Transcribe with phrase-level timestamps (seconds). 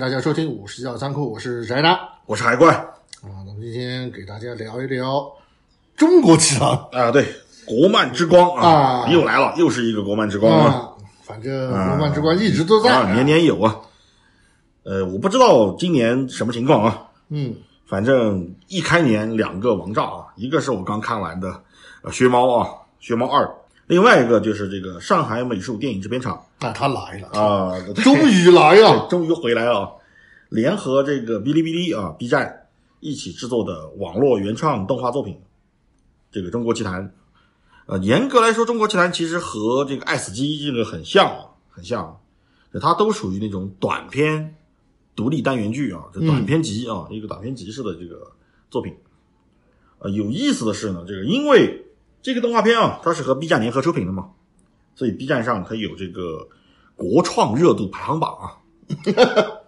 [0.00, 1.92] 大家收听五十叫仓库，我是宅男。
[1.92, 2.00] 啊。
[2.24, 2.74] 我是海怪。
[2.74, 2.88] 啊
[3.44, 5.30] 那么今天给大家聊一聊
[5.94, 7.26] 中国奇谭啊，对，
[7.66, 9.08] 国漫之光啊，啊。
[9.10, 10.88] 又来了，又是一个国漫之光啊，啊，
[11.22, 12.90] 反正国漫之光一直都在。
[12.90, 13.78] 啊，年年有啊。
[14.84, 17.54] 呃，我不知道今年什么情况啊，嗯。
[17.86, 21.62] 反正一开年两个王炸啊，一个是我刚看完的
[22.00, 22.70] 呃《学猫》啊，
[23.06, 23.44] 《学猫二》，
[23.90, 29.90] 另外一个就是这个上海美术电影制片厂那他来了，啊， 终于来了， 终于回来了，啊！
[30.48, 32.68] 联合这个哔哩哔哩啊、B 站
[33.00, 35.36] 一起制作的网络原创动画作品，
[36.30, 37.02] 这个《中国奇谭》。
[37.86, 42.20] 呃，严格来说，《中国奇谭》其实和这个《爱死机》这个很像啊，很像，
[42.80, 44.54] 它都属于那种短片
[45.16, 48.30] 独立单元剧啊，这短片集啊，一个短片集式的这个
[48.70, 48.94] 作品。
[49.98, 51.86] 呃，有意思的是呢，这个因为
[52.22, 54.30] 这个动画片啊，它是和 B 站联合出品的嘛，
[54.94, 56.48] 所以 B 站上它有这个
[56.96, 58.56] 国创热度排行榜啊。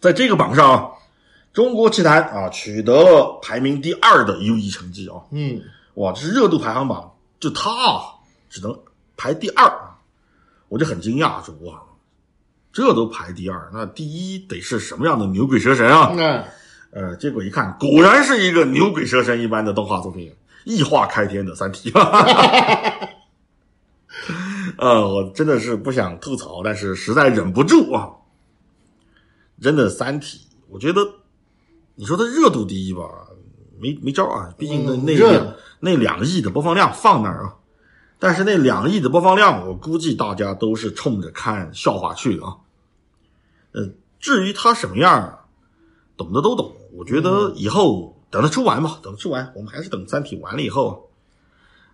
[0.00, 0.88] 在这个榜上啊，
[1.52, 5.16] 中国奇谭啊取得了排名第二的优异成绩啊！
[5.32, 5.60] 嗯，
[5.94, 8.02] 哇，这是热度排行榜，就它啊
[8.48, 8.78] 只能
[9.16, 9.98] 排第二啊，
[10.68, 11.82] 我就很惊讶，说哇，
[12.72, 16.12] 这都排第二，那第一得是什么样的牛鬼蛇神啊？
[16.14, 16.44] 那
[16.90, 20.32] 呃，结果一看，果然是一个牛鬼蛇神一般的动画作品，
[20.68, 21.90] 异化开天的《三体》。
[24.76, 28.10] 呃，我真的是不想吐槽，但是实在忍不住啊！
[29.62, 30.38] 真的，《三体》，
[30.68, 31.00] 我觉得
[31.94, 33.02] 你说它热度第一吧，
[33.80, 37.54] 没没招啊，毕竟那那那两亿的播放量放那儿啊。
[38.18, 42.56] 但是那两亿的播放量，我估计大家都是冲着看笑话去的啊。
[43.72, 43.88] 呃，
[44.20, 45.46] 至于它什么样，
[46.16, 46.76] 懂的都懂。
[46.92, 51.10] 我觉得以后等它出完吧，等它出完，我们还是等《三体》完了以后，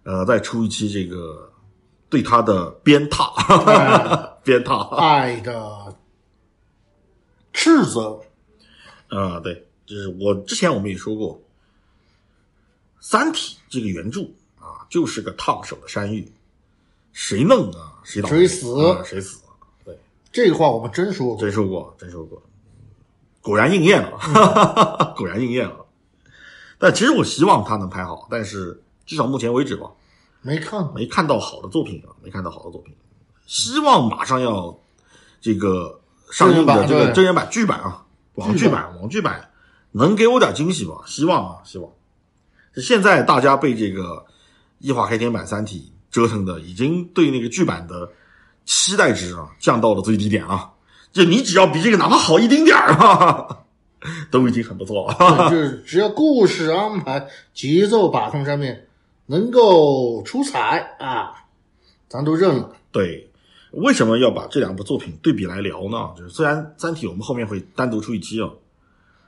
[0.02, 1.52] 呃，再出一期这个
[2.10, 4.94] 对它的鞭挞，鞭挞。
[4.96, 5.96] 爱的
[7.52, 8.20] 斥责，
[9.08, 11.36] 啊、对，就是我之前我们也说过，
[13.00, 14.22] 《三体》这个原著
[14.58, 16.32] 啊，就是个烫手的山芋，
[17.12, 19.40] 谁弄啊，谁倒霉谁死啊谁死。
[19.84, 19.96] 对，
[20.32, 22.42] 这个话我们真说过，真说过，真说过，
[23.40, 25.83] 果然应验了， 果然应验了。
[26.84, 29.88] 但其实我希望它能拍好，但是至少目前为止吧，
[30.42, 32.94] 没看，没看到好的作品啊，没看到好的作品。
[33.46, 34.78] 希望马上要
[35.40, 35.98] 这个
[36.30, 39.48] 上映的这个真人版剧版啊，网剧版网剧版
[39.92, 40.96] 能给我点惊喜吧？
[41.06, 41.90] 希望啊，希望。
[42.76, 44.22] 现在大家被这个
[44.78, 48.06] 异化黑天版《三体》折腾的，已经对那个剧版的
[48.66, 50.70] 期待值啊降到了最低点啊！
[51.12, 53.63] 就你只要比这个哪怕好一丁点儿啊，
[54.30, 55.50] 都已经很不错了。
[55.50, 58.86] 就是只要故事安排、节奏把控上面
[59.26, 61.46] 能够出彩啊，
[62.08, 62.76] 咱都认了。
[62.92, 63.30] 对，
[63.72, 66.12] 为什么要把这两部作品对比来聊呢？
[66.16, 68.50] 就是虽然《三体》我们后面会单独出一期啊，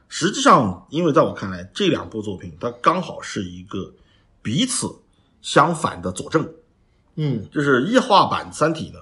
[0.09, 3.93] 实际上，因为在我看来，这两部作品它刚好是一个
[4.43, 4.95] 彼此
[5.43, 6.49] 相反的佐证。
[7.17, 9.01] 嗯，就是异化版《三体》呢，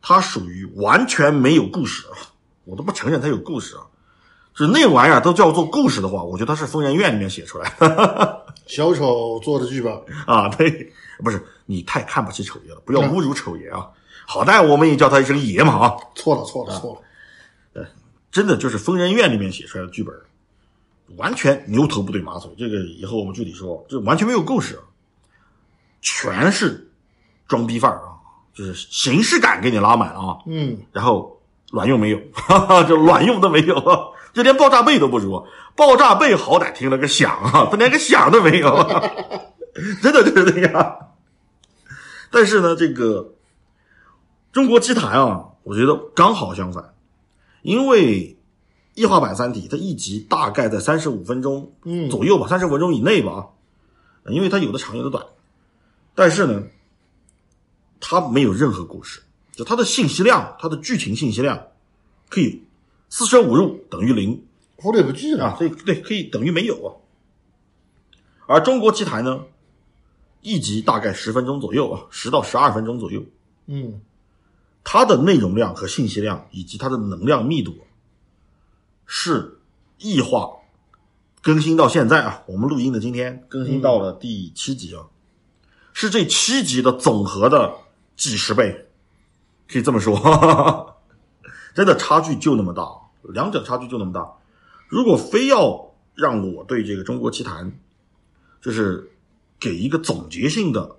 [0.00, 2.16] 它属于完全没有故事啊，
[2.64, 3.86] 我都不承认它有故事啊。
[4.54, 9.92] 就是那玩意儿都叫做故事的话，我觉得它是疯人院里面写出来的 小丑做的剧本，
[10.26, 10.48] 啊。
[10.48, 13.88] 对，不是你太看不起丑爷了，不要侮辱丑爷啊。
[14.26, 15.96] 好歹我们也叫他一声爷嘛啊。
[16.14, 17.02] 错了错了错
[17.74, 17.86] 了，
[18.30, 20.14] 真的就是疯人院里面写出来的剧本，
[21.16, 22.50] 完全牛头不对马嘴。
[22.56, 24.78] 这个以后我们具体说，这完全没有故事，
[26.00, 26.90] 全是
[27.48, 28.16] 装逼范儿啊，
[28.54, 31.38] 就是形式感给你拉满啊，嗯，然后
[31.70, 33.74] 卵用没有，哈哈，就卵用都没有，
[34.32, 35.46] 就连爆炸背都不如。
[35.74, 38.76] 爆炸背好歹听了个响啊，他 连个响都没有，
[40.02, 41.08] 真的就是这样。
[42.30, 43.34] 但是呢，这个
[44.52, 46.94] 中国奇谭啊，我觉得刚好相反，
[47.62, 48.38] 因为
[48.94, 53.48] 异化版《三体》它一集大概在三十五分钟嗯左右吧，三十五分钟以内吧，
[54.26, 55.24] 因为它有的长有的短，
[56.14, 56.62] 但是呢，
[58.00, 61.68] 它没有任何故事，就它的信息量，它的剧情信息量
[62.28, 62.62] 可以
[63.14, 64.42] 四舍五入等于零。
[64.76, 65.48] 忽略不计了。
[65.48, 66.96] 啊，对对，可以等于没有啊。
[68.46, 69.42] 而中国奇谭呢，
[70.40, 73.22] 一集大概十分钟左右啊，十到十二分钟左右，
[73.66, 74.00] 嗯，
[74.82, 77.76] 它的内容量和信息量以及它的能量密度
[79.04, 79.58] 是
[79.98, 80.50] 异化
[81.42, 85.04] 更新到现在啊，我们录音的今天更新到了第七集啊，
[85.92, 87.74] 是这七集的总和的
[88.16, 88.88] 几十倍，
[89.68, 90.96] 可以这么说，
[91.74, 92.82] 真的差距就那么大，
[93.22, 94.32] 两者差距就那么大。
[94.88, 97.72] 如果非要让我对这个中国奇谭，
[98.60, 99.10] 就是
[99.58, 100.96] 给一个总结性的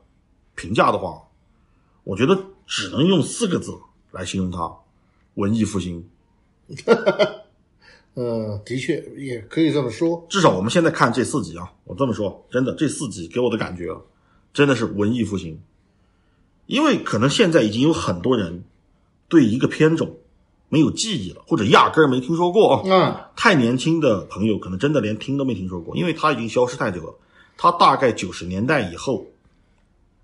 [0.56, 1.22] 评价的话，
[2.04, 3.78] 我觉得只能用四个字
[4.12, 4.72] 来形容它：
[5.36, 6.08] 文艺复兴。
[8.16, 10.26] 嗯， 的确也可以这么说。
[10.30, 14.02] 至少我们现在看这四集啊，我这么说，真的这四集给我的感觉啊，
[14.54, 15.62] 真的是文艺复兴。
[16.66, 18.64] 因为可能现在已经有很多人
[19.28, 20.18] 对一个片种
[20.74, 22.82] 没有记忆了，或者压根儿没听说过啊。
[22.84, 27.14] 嗯，太年轻的朋友可能真的连听都没听说过，因为它已经消失太久了。
[27.58, 29.28] 它大概九十年代以后，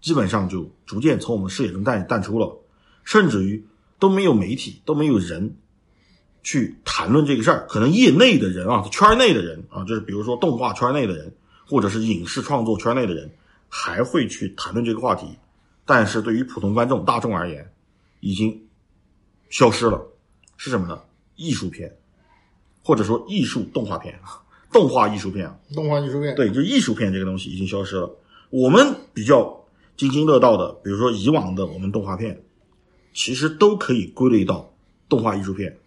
[0.02, 2.58] 基本上就逐渐从我们视野中淡淡出了，
[3.04, 3.64] 甚至于
[4.00, 5.56] 都没有媒体，都没有人
[6.42, 7.68] 去谈论这个事儿。
[7.70, 11.36] 可能业内的人啊，圈内的人啊，就是比如说动画圈内的人，
[11.68, 13.30] 或者是影视创作圈内的人，
[13.70, 15.28] 还会去谈论这个话题。
[15.86, 17.72] 但是对于普通观众、大众而言，
[18.20, 18.64] 已经
[19.50, 20.08] 消失了。
[20.60, 21.00] 是什么呢？
[21.38, 21.90] 艺术片，
[22.84, 24.20] 或者说艺术动画片，
[24.74, 25.58] 动画艺术片啊。
[25.74, 28.12] 动画艺术片，对，就艺术片这个东西已经消失了。
[28.50, 29.58] 我们比较
[29.96, 32.44] 津津乐道的，比如说以往的我们动画片，
[33.14, 34.70] 其实都可以归类到
[35.08, 35.78] 动画艺术片，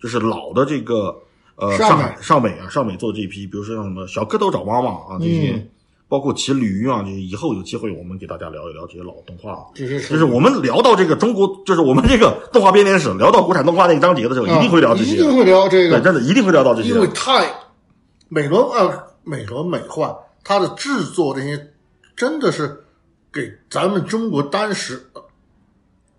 [0.00, 1.14] 就是老的这个
[1.56, 5.68] 呃上上海上美啊，上美做这一批，比如说像什么小蝌蚪找妈妈啊这些，嗯
[6.08, 9.66] 包括骑驴啊就，以后有机会我们给大家聊一聊这些老动画。
[9.74, 15.16] 就是我们聊到这个中国，就是我们这个动画编年史，聊到国产动画那个章节的时候，一定会聊这些啊一。
[15.18, 16.90] 定会聊这对，个，真的一定会聊到这些。
[16.90, 17.52] 因为太
[18.28, 21.72] 美轮啊，美轮美奂，它的制作这些
[22.14, 22.84] 真的是
[23.32, 25.22] 给咱们中国当时呃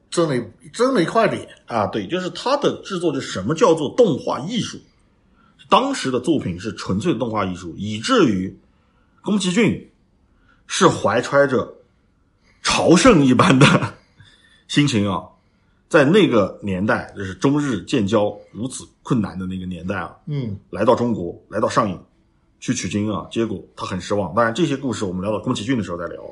[0.09, 0.43] 争了一
[0.73, 1.47] 争了一块脸。
[1.65, 4.77] 啊，对，就是它的制作，就什么叫做动画艺术？
[5.69, 8.57] 当时的作品是纯粹的动画艺术，以至于
[9.27, 9.91] 宫崎骏
[10.67, 11.75] 是怀揣着
[12.63, 13.93] 朝圣一般的
[14.69, 15.21] 心情啊，
[15.89, 22.01] 在那个年代，就是中日建交如此困难的那个年代啊，嗯，来到中国，来到上影
[22.61, 24.33] 去取经啊，结果他很失望。
[24.33, 26.23] 当然，这些故事我们聊到宫崎骏的时候再聊，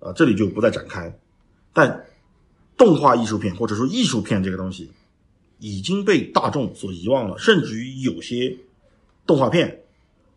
[0.00, 1.16] 呃，这里就不再展开。
[1.72, 2.04] 但
[2.76, 4.90] 动画艺术片或者说艺术片这个东西
[5.60, 8.58] 已经被大众所遗忘了，甚至于有些
[9.24, 9.84] 动画片，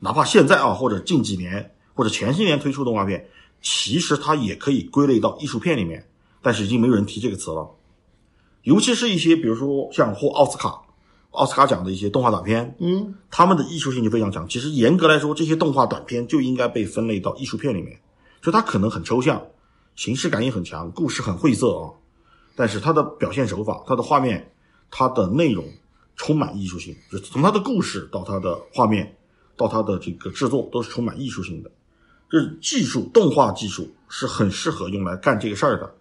[0.04, 3.30] 哪怕现在啊，或者近几年或者前些年推出动画片，
[3.62, 6.10] 其实它也可以归类到艺术片里面，
[6.42, 7.70] 但是已经没有人提这个词了。
[8.64, 10.82] 尤其是一些比如说像获奥斯卡、
[11.30, 14.48] 奥斯卡奖的一些动画短片，嗯，他们的艺术性就非常强。
[14.50, 18.00] 其实严格来说，这些动画短片就应该被分类到艺术片里面，
[18.42, 19.40] 就它可能很抽象，
[19.96, 21.92] 形式感也很强，故事很晦涩啊，
[22.56, 24.52] 但是它的表现手法、它的画面、
[24.90, 25.64] 它的内容
[26.16, 29.16] 充满艺术性，就从它的故事到它的画面
[29.62, 31.72] 到它的这个制作都是充满艺术性的。
[32.30, 35.94] 这技术，动画技术是很适合用来干这个事儿的，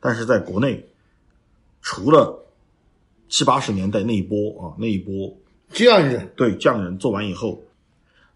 [0.00, 0.86] 但是在国内，
[1.80, 2.44] 除了
[3.28, 5.34] 七八十年代那一波啊，那一波
[5.70, 7.62] 匠人，对匠人做完以后，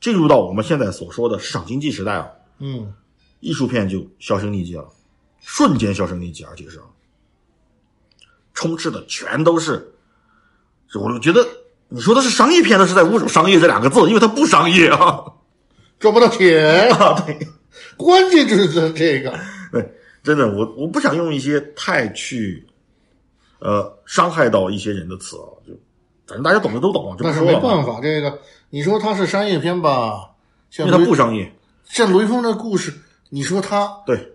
[0.01, 2.95] 进入到我们现在所说的市场经济时代啊，嗯，
[3.41, 4.89] 艺术片就销声匿迹了，
[5.41, 6.85] 瞬间销声匿迹，而且是啊
[8.55, 9.93] 充斥的全都是，
[10.95, 11.45] 我就觉得
[11.95, 15.25] 你说的是商业片，那是在侮辱商业这两个字，因为它不商业啊。
[16.01, 17.47] 赚不到钱， 啊，对
[17.97, 19.39] 关键就是这这个，
[19.71, 22.67] 对，真的，我我不想用一些太去
[23.61, 25.73] 呃伤害到一些人的词啊，就
[26.27, 28.01] 反正大家懂的都懂啊，就那是不说了啊，没办法。
[28.03, 28.37] 这个
[28.71, 30.31] 你说它是商业片吧，
[30.71, 31.53] 像因为它不商业。
[31.85, 32.93] 像雷锋的故事，
[33.29, 34.33] 你说他对，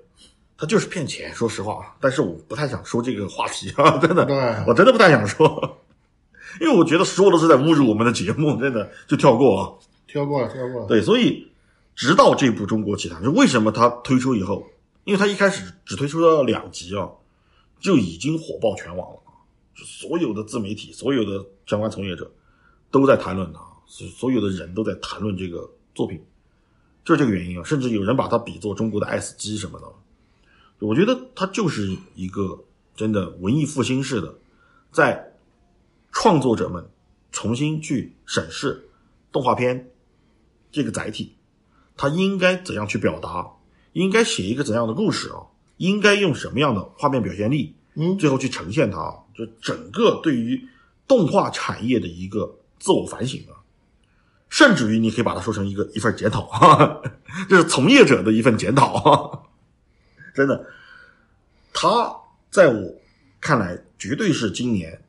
[0.57, 4.35] 他就是骗钱，说实话啊，但是我不太想说这个话题啊，真的，对
[4.67, 5.77] 我真的不太想说，
[6.59, 9.73] 因为我觉得说的是在侮辱我们的节目，真的就跳过啊。
[10.07, 11.47] 跳过了，跳过了，对，所以
[11.93, 14.65] 直到这部《中国奇谭》，就为什么它推出以后，
[15.03, 17.09] 因为它一开始只推出了两集啊，
[17.79, 19.19] 就已经火爆全网了，
[19.75, 22.31] 就所有的自媒体、所有的相关从业者
[22.89, 26.23] 都在谈论它，所所有的人都在谈论这个作品，
[27.03, 27.63] 就是这个原因啊。
[27.65, 29.85] 甚至有人把它比作中国的 S 机什么的，
[30.79, 32.63] 我觉得它就是一个
[32.95, 34.33] 真的文艺复兴式的，
[34.91, 35.33] 在
[36.11, 36.89] 创作者们
[37.31, 38.89] 重新去审视
[39.31, 39.89] 动画片
[40.71, 41.35] 这个载体，
[41.95, 43.47] 它应该怎样去表达，
[43.93, 45.47] 应该写一个怎样的故事啊，
[45.77, 50.67] 应该用什么样的画面表现力，嗯，最后去呈现它，就整个对于
[51.07, 53.61] 动画产业的一个自我反省啊，
[54.49, 57.01] 甚至于你可以把它说成一个一份检讨，哈哈，
[57.49, 59.43] 这是从业者的一份检讨，哈 哈
[60.33, 60.65] 真的，
[61.73, 62.15] 他
[62.49, 62.95] 在我
[63.39, 65.01] 看来绝对是今年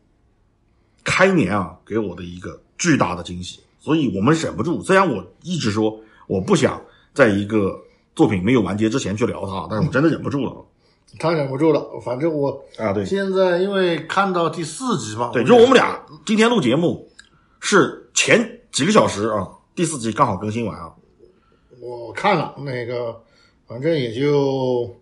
[1.09, 6.79] 开年啊给我的一个巨大的惊喜，所以我们忍不住，虽然我一直说我不想
[7.15, 7.81] 在一个
[8.15, 10.55] 作品没有完结之前去聊它，但是我真的忍不住了
[11.19, 11.83] 他忍不住了。
[12.05, 13.03] 反正我啊，对。
[13.07, 17.09] 现在因为看到第四集嘛，对，就是我们俩今天录节目
[17.61, 20.93] 是前几个小时啊，第四集刚好更新完啊。
[21.81, 23.23] 我看了那个，
[23.67, 24.95] 反正也就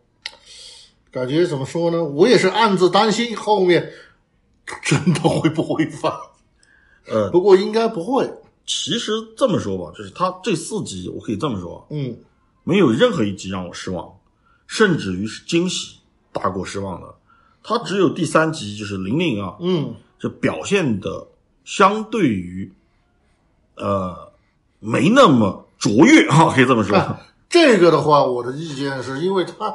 [1.10, 2.04] 感觉怎么说呢？
[2.04, 3.90] 我也是暗自担心后面
[4.82, 6.20] 真的会不会发。
[7.08, 8.30] 呃，不过应该不会。
[8.66, 12.18] 其实这么说吧，就是他这四集，我可以这么说，嗯
[12.64, 14.12] 没有任何一集让我失望，
[14.66, 15.98] 甚至于是惊喜
[16.32, 17.14] 大过失望的。
[17.62, 21.28] 他只有第三集，就是玲玲啊，嗯这表现的
[21.64, 22.72] 相对于
[23.76, 24.32] 呃
[24.80, 26.96] 没那么卓越啊， 可以这么说。
[26.96, 29.72] 啊这个的话，我的意见是因为他，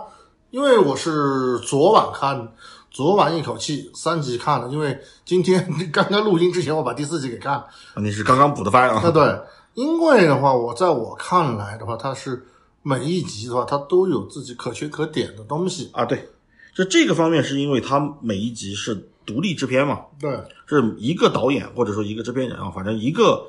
[0.49, 2.53] 因为我是昨晚看，
[2.91, 7.65] 昨晚一口气三集看了，因为今天刚刚录音之前我把第四集给看了。
[7.95, 9.01] 你是刚刚补的番啊？
[9.01, 9.39] 啊，对，
[9.75, 12.45] 因为的话，我在我看来的话，它是
[12.83, 15.89] 每一集的话，它都有自己可圈可点的东西。
[15.93, 16.27] 啊，对，
[16.75, 20.29] 就这个方面是因为它每一集是独立制片嘛，对，
[20.65, 23.47] 是一个导演或者说一个制片人啊，反正一个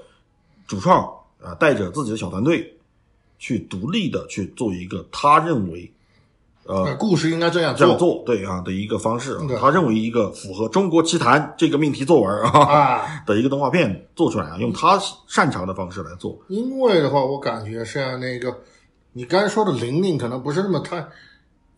[0.69, 1.03] 主创
[1.43, 2.79] 啊，带着自己的小团队
[3.41, 5.93] 去独立的去做一个他认为
[6.65, 13.03] 呃呃故事应该这样这样做做对啊的一个方式他认为一个符合中国奇谭这个命题作文啊啊。
[13.27, 16.39] 的一个动画片做出来啊，用他擅长的方式来做。
[16.49, 18.57] 因为的话，我感觉像那个
[19.13, 21.05] 你刚才说的玲玲，可能不是那么太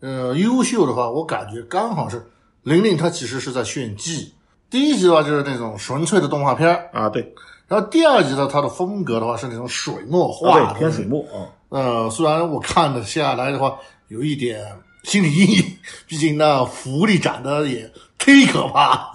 [0.01, 2.23] 呃优秀的话，我感觉刚好是
[2.63, 4.33] 玲玲，她其实是在炫技。
[4.69, 7.33] 第一集的话就是那种纯粹的动画片啊，对，
[7.67, 13.77] 然后第二集的，它的风格的话是那种水墨画对，偏水墨啊，呃，虽然我看了下来的话，
[14.07, 14.65] 有一点
[15.03, 15.77] 心理阴影，
[16.07, 19.11] 毕竟那福利长得也忒可怕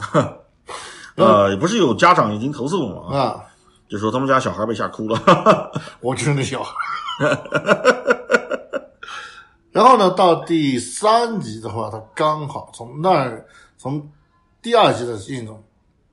[1.17, 3.19] 呃，不是有家长已经投诉了吗？
[3.19, 3.40] 啊！
[3.88, 5.19] 就说他们家小孩被吓哭了。
[6.00, 6.75] 我就是那小孩。
[9.73, 13.47] 然后呢，到第三集的话，它刚好从那儿
[13.79, 14.07] 从
[14.61, 15.64] 第二集的那种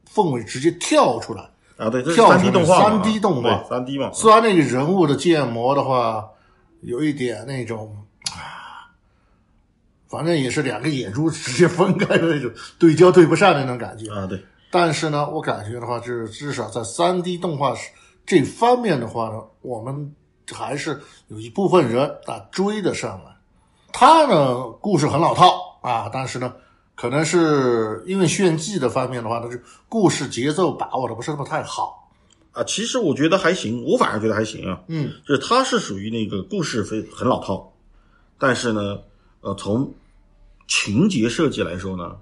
[0.09, 1.41] 氛围直接跳出来。
[1.75, 6.25] 啊，对，这是跳三 D 动画嘛，3D 动画对，三 D 嘛，虽然那个人物的建模的话，
[6.87, 7.93] 有一点那种
[8.31, 8.87] 啊，
[10.07, 14.09] 反正也是两个眼珠直接分开的那种，对焦对不上的那种感觉。
[14.09, 14.41] 啊，对，
[14.71, 17.75] 但是呢，我感觉的话，就是至少在三 D 动画
[18.25, 20.15] 这方面的话呢，我们
[20.49, 23.35] 还是有一部分人啊追得上来。
[23.91, 26.53] 他呢，故事很老套啊，但是呢，
[26.95, 32.06] 可能是因为炫技的方面的话呢，就故事节奏把握的不是那么太好。
[32.57, 34.81] 啊，其实我觉得还行，我反而觉得还行啊。
[34.87, 37.71] 嗯，就是它是属于那个故事非很老套，
[38.39, 38.99] 但是呢，
[39.41, 39.93] 呃，从
[40.67, 42.17] 情节设计来说呢，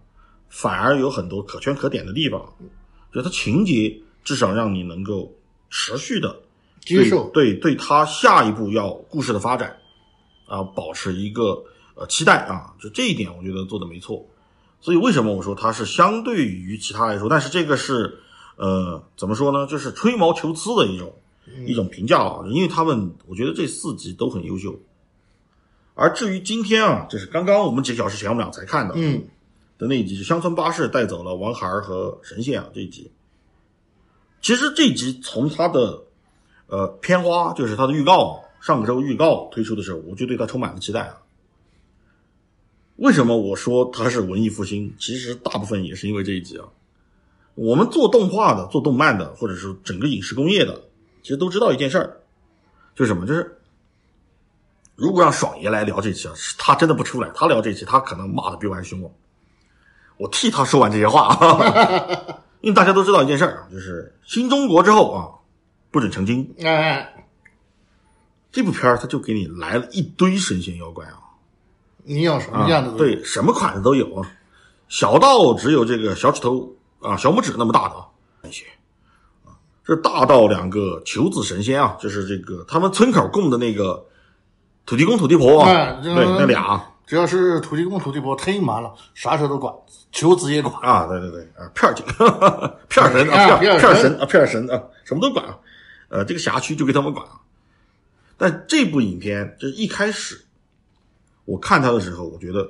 [0.50, 2.54] 反而有很多可圈可点的地方。
[3.14, 5.34] 就它情节至少让你能够
[5.70, 6.42] 持续的
[6.82, 9.78] 接受对对对它下一步要故事的发展
[10.48, 11.64] 啊，保持一个
[11.96, 14.28] 呃期待啊，就这一点我觉得做的没错。
[14.82, 18.20] 所以为什么我说它是相对于其他来说，但是这个是
[18.56, 19.68] 呃怎么说呢？
[19.68, 21.14] 就是吹毛求疵的一种
[21.66, 24.80] 一种评价啊，因为他们我觉得这四集都很优秀。
[25.94, 29.24] 而至于今天啊，就是刚刚我们几个小时前我们俩才看的，嗯，
[29.78, 33.12] 的那一集，就乡村巴士带走了王孩儿和神仙啊这一集。
[34.42, 36.04] 其实这一集从它的
[36.68, 41.18] 呃片花，就是它的预告，上周预告推出的时候，我就对它充满了期待啊。
[42.98, 44.94] 为什么我说它是文艺复兴？
[45.00, 46.68] 其实大部分也是因为这一集啊。
[47.56, 50.82] 我们做动画的、做动漫的，或者是整个影视工业的，
[51.24, 52.18] 其实都知道一件事儿，
[52.94, 53.26] 就是什么？
[53.26, 53.60] 就是
[54.96, 59.10] 如果让爽爷来聊这期啊，他真的不出来，他聊这期，他可能骂的比我还凶哦。
[60.18, 65.28] 我替他说完这些话啊， 因为大家都知道一件事儿啊，就是新中国之后啊，
[65.92, 66.54] 不准成精。
[66.64, 67.26] 哎，
[68.52, 71.20] 这部片儿他就给你来了一堆神仙妖怪啊，
[72.04, 72.92] 你要什么啊样的？
[72.98, 74.32] 对，什么款的都有啊，
[74.88, 76.74] 小到只有这个小指头
[77.06, 78.06] 啊、小拇指那么大的啊，
[78.42, 78.66] 那些
[79.46, 84.06] 啊，这大到两个求子神仙啊，就是这个他们村口供的那个
[84.86, 89.72] 土地公、土地婆啊，哎对，那俩啊只要是土地公、土地婆忒满了，啥事都管，
[90.12, 90.74] 求子也管。
[90.82, 92.04] 啊，对对对，啊，片儿警，
[92.90, 95.56] 片儿神啊啊，片片儿神儿神啊，片儿神啊，什么都管啊，
[96.10, 97.40] 呃，这个辖区就给他们管啊。
[98.38, 100.44] 但这部影片就是一开始
[101.46, 102.68] 我看他的时候，我觉得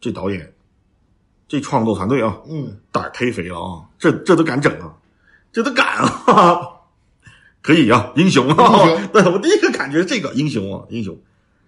[0.00, 0.52] 这导演、
[1.48, 4.96] 这创作团队啊，嗯，胆儿忒肥了啊，这这都敢整啊，
[5.52, 6.60] 这都敢啊，
[7.62, 9.08] 可以啊，英雄啊英雄！
[9.12, 11.16] 对我第一个感觉这个英雄啊，英雄。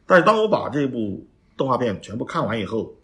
[0.07, 2.95] 但是当我把这部动画片全部看完以后，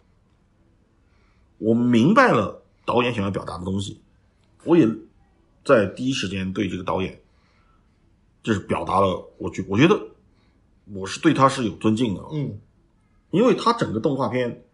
[1.59, 4.01] 我明白了导演想要表达的东西，
[4.63, 4.87] 我也
[5.63, 7.21] 在第一时间对这个导演，
[8.43, 9.99] 就是表达了我觉我觉得
[10.93, 12.59] 我是对他是有尊敬的，嗯，
[13.31, 14.64] 因为他整个动画片，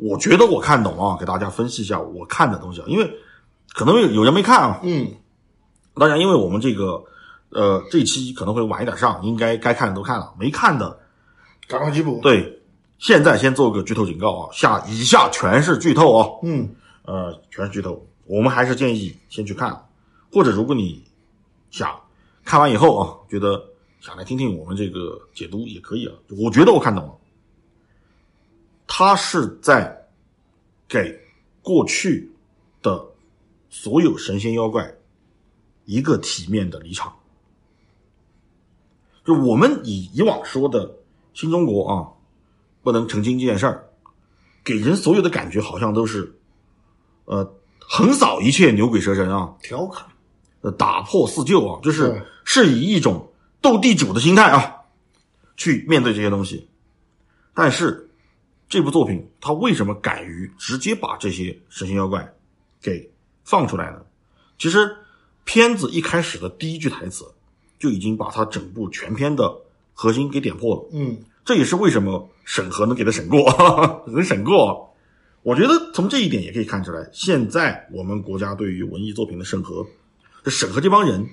[0.00, 3.18] 我觉得我看懂啊，给大家分析一下我看的东西啊，因为
[3.74, 5.12] 可能有有人没看啊，嗯，
[5.94, 7.04] 大家因为我们这个
[7.50, 10.98] 呃这期可能会晚一点上，应该该看的都看了，没看的
[11.68, 12.62] 赶快去补。，对，
[12.98, 19.86] 现在先做个剧透警告啊，下以下全是剧透啊，嗯，呃，全是剧透，我们还是建议先去看。
[20.32, 21.04] 或者如果你
[21.70, 22.00] 想
[22.44, 23.62] 看完以后啊，觉得
[24.00, 26.14] 想来听听我们这个解读也可以啊。
[26.38, 27.12] 我觉得我看懂了，
[29.00, 30.06] 他是在
[30.86, 31.18] 给
[31.62, 32.30] 过去
[32.82, 33.02] 的
[33.70, 34.94] 所有神仙妖怪
[35.86, 37.10] 一个体面的离场。
[39.24, 40.96] 就我们以以往说的
[41.32, 42.12] 新中国啊，
[42.82, 43.88] 不能澄清这件事儿，
[44.62, 46.34] 给人所有的感觉好像都是，
[47.24, 50.04] 呃，横扫一切牛鬼蛇神啊，调侃，
[50.60, 54.76] 呃，打破四旧啊，就是是以一种斗地主的心态啊，
[55.56, 56.68] 去面对这些东西。
[57.54, 58.09] 但是
[58.70, 62.32] 这部作品他为什么敢于直接把这些神仙妖怪
[62.80, 63.10] 给
[63.44, 64.00] 放出来呢？
[64.58, 64.96] 其实
[65.44, 67.24] 片子一开始的第一句台词
[67.80, 69.60] 就已经把他整部全片的
[69.92, 70.88] 核心给点破了。
[70.92, 74.94] 嗯，这也是为什么审核能给他审过， 能审过。
[75.42, 79.84] 我觉得从这一点也可以看出来，现在我们国家对于文艺作品的审核，
[80.44, 81.28] 这审核这帮人，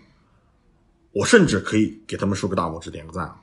[1.11, 3.41] 我甚至可以给他们竖个大拇指，点个赞啊！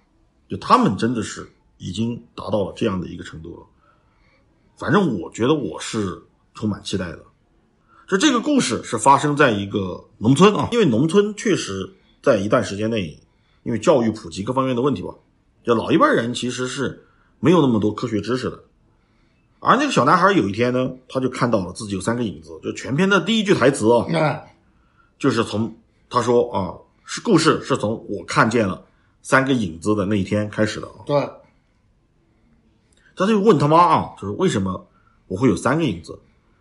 [0.48, 1.48] 就他们真的是
[1.78, 3.66] 已经达到了这样的一个程度了。
[4.76, 6.22] 反正我觉得我是
[6.54, 7.20] 充满期待的。
[8.06, 13.18] 就这个故事是发生在一个农村啊，因为农村确实在一段时间内，
[13.62, 15.14] 因为教育普及各方面的问题吧，
[15.64, 17.06] 就老一辈人其实是
[17.40, 18.62] 没有那么多科学知识的。
[19.60, 24.44] 而那个小男孩有一天呢，他就看到了自己有三个影子，就全篇的第一句台词啊，那
[25.18, 25.74] 就是从
[26.10, 26.74] 他说啊，
[27.06, 28.84] 是故事是从我看见了
[29.22, 31.00] 三个影子的那一天开始的啊。
[31.06, 31.30] 对，
[33.16, 34.86] 他就问他妈啊，就是为什么
[35.28, 36.18] 我会有三个影子？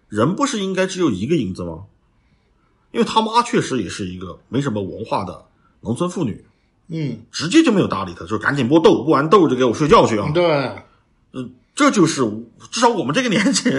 [0.10, 1.84] 人不是应该只有一个影子吗？
[2.92, 5.46] 因为他妈确实也是一个没什么文化的
[5.82, 6.46] 农村妇女，
[6.90, 10.30] 嗯，直接就没有搭理他，就赶紧剥豆，剥完豆就给我睡觉去啊。
[10.32, 10.72] 对，
[11.32, 12.22] 嗯这就是
[12.70, 13.72] 至少我们这个年纪，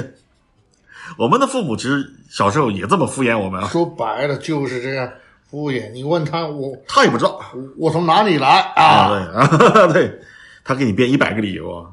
[1.17, 5.09] 我们的父母其实小时候也这么敷衍我们啊，说白了就是这样
[5.49, 5.93] 敷衍。
[5.93, 7.41] 你问他我他也不知道
[7.77, 9.09] 我从哪里来啊，啊？
[9.09, 10.21] 对啊， 对，
[10.65, 11.87] 他给你编一百个理由啊，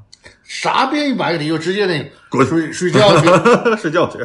[0.54, 3.28] 啥编一百个理由，直接那滚睡睡觉去。
[3.82, 4.20] 睡觉去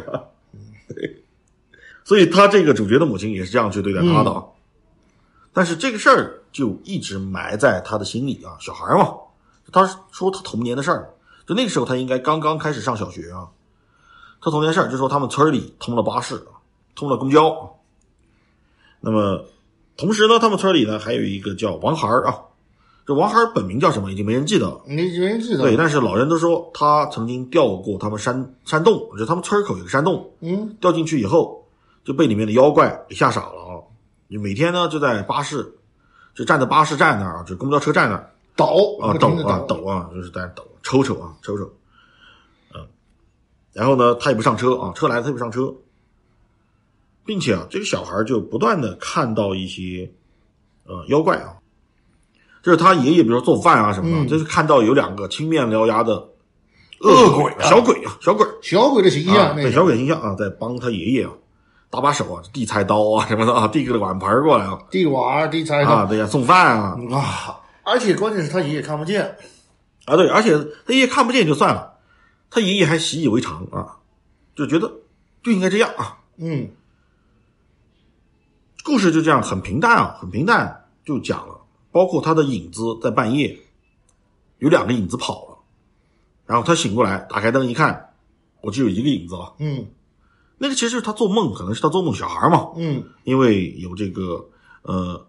[2.03, 4.43] 所以他这个主角的母亲也是这样去对待他的啊。
[5.53, 9.13] 但是这个事儿就一直埋在他的心里啊，小孩嘛，
[9.71, 11.13] 他说他童年的事儿，
[11.47, 13.47] 就那个时候他应该刚刚开始上小学啊。
[14.41, 16.45] 他童年事儿就说他们村里通了巴士，
[16.93, 17.69] 通了公交啊。
[18.99, 19.45] 那么
[19.95, 22.35] 同时呢，他们村里呢还有一个叫王孩儿啊，
[23.07, 24.81] 这王孩儿本名叫什么已经没人记得了。
[24.85, 25.63] 没没人记得？
[25.63, 31.65] 对，，但是老人都说他曾经掉过他们山山洞，就他们村口有个山洞，嗯，掉进去以后
[32.03, 33.79] 就被里面的妖怪给吓傻了啊！
[34.29, 35.73] 就每天呢就在巴士，
[36.35, 41.63] 就站在巴士站那儿啊，就公交车站那儿抖啊抖啊抖啊，就是在抖抽抽啊抽抽，
[42.75, 42.85] 嗯，
[43.71, 45.73] 然后呢他也不上车啊，车来了他也不上车，
[47.23, 50.11] 并且啊这个小孩就不断的看到一些
[50.83, 51.55] 呃妖怪啊，
[52.67, 54.27] 就是他爷爷比如说做饭啊什么的，嗯。
[54.27, 56.15] 就是看到有两个青面獠牙的
[56.99, 61.31] 恶鬼啊小鬼啊小鬼小鬼的形啊，象，那对小鬼形象啊，在帮他爷爷啊
[61.89, 64.77] 搭把手啊，递菜刀啊什么的啊，递个碗盆过来啊。
[64.91, 69.37] 递碗递菜啊，对呀，送饭啊啊，而且关键是他爷爷看不见，
[70.03, 71.93] 啊，对，而且他爷爷看不见就算了，
[72.51, 73.95] 他爷爷还习以为常啊，
[74.57, 74.91] 就觉得
[75.41, 76.17] 就应该这样啊。
[76.35, 76.67] 嗯，
[78.83, 81.56] 故事就这样很平淡啊，很平淡就讲了，
[81.97, 83.57] 包括他的影子在半夜
[84.59, 85.57] 有两个影子跑了，
[86.45, 88.13] 然后他醒过来打开灯一看，
[88.61, 89.55] 我只有一个影子了。
[89.57, 89.87] 嗯
[90.59, 94.47] 那个其实是他做梦，可能是他做梦小孩嘛，嗯，因为有这个
[94.83, 95.25] 呃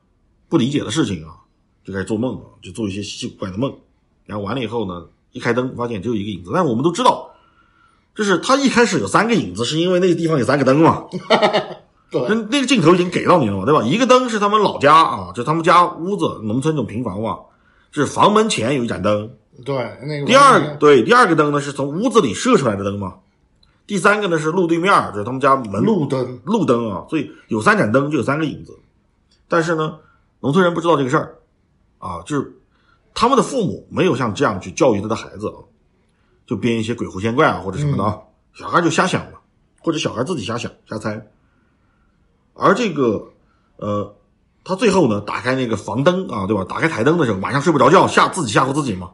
[0.50, 1.40] 不理解的事情啊，
[1.85, 3.74] 就开始做梦了，就做一些稀奇古怪的梦。
[4.26, 7.31] 然后完了以后呢，一开灯发现只有一个影子，但是我们都知道，
[8.14, 11.07] 就是他一开始有三个影子，是因为那个地方有三个灯嘛。
[12.10, 13.82] 那对，那个镜头已经给到你了嘛，对吧？
[13.82, 17.38] 一个灯是他们老家啊，就他们家屋子，农村这种平房嘛，
[17.90, 19.30] 是房门前有一盏灯。
[19.64, 23.16] 对，那个第二对第二个灯呢是从屋子里射出来的灯嘛。
[23.86, 28.78] 第三个呢是路对面，就是他们家门路灯，路灯啊，所以有三盏灯就有三个影子。
[29.48, 29.98] 但是呢，
[30.40, 31.38] 农村人不知道这个事儿
[31.98, 32.54] 啊，就是
[33.14, 35.60] 他们的父母没有像这样去教育他的孩子啊，
[36.46, 38.18] 就编一些鬼狐仙怪啊或者什么的啊，
[38.54, 39.40] 小孩就瞎想了，
[39.80, 41.26] 或者小孩自己瞎想瞎猜。
[42.58, 43.28] 而这个
[43.76, 44.14] 呃，
[44.64, 46.64] 他最后呢打开那个房灯啊，对吧？
[46.68, 49.12] 打开台灯的时候，晚上睡不着觉，吓自己吓唬自己嘛，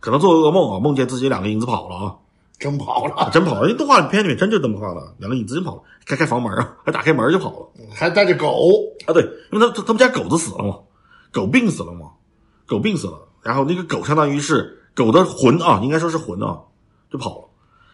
[0.00, 2.16] 可能做噩梦啊，梦见自己两个影子跑了啊。
[2.58, 8.70] 真跑了， 真跑了，因为动画片里面真就这么画的，两个影子真跑了，开开房门啊，还打开门就跑了还带着狗，
[9.06, 9.12] 啊！
[9.12, 9.22] 对，
[9.52, 10.78] 因为他他他们家狗子死了嘛，
[11.30, 12.12] 狗病死了嘛，
[12.66, 16.60] 狗病死了，然后那个狗相当于是狗的魂啊，应该说是魂啊，
[17.10, 17.44] 就跑了。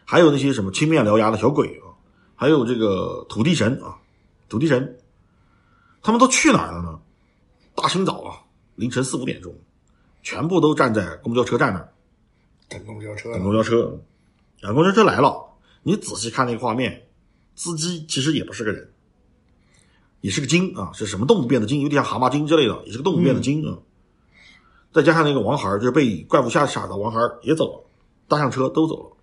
[0.04, 1.98] 还有那些什么青面獠牙的小鬼啊，
[2.36, 3.98] 还有这个土地神啊，
[4.52, 4.98] 土地神，
[6.02, 7.00] 他们都去哪儿了呢？
[7.74, 9.54] 大清早啊，凌晨四五点钟，
[10.22, 11.90] 全部都站在公交车站那儿
[12.68, 13.98] 等公交车等公交车。
[14.60, 15.42] 等公交车来了，
[15.82, 17.08] 你仔细看那个画面，
[17.56, 18.92] 司机其实也不是个人，
[20.20, 21.80] 也是个精啊，是什么动物变的精？
[21.80, 23.78] 有点像蛤蟆精之类的，也是个动物变的精啊。
[24.92, 27.84] 再加上那个王孩儿，就是被怪物吓傻的王孩儿也走了，
[28.28, 29.16] 搭上车都走了。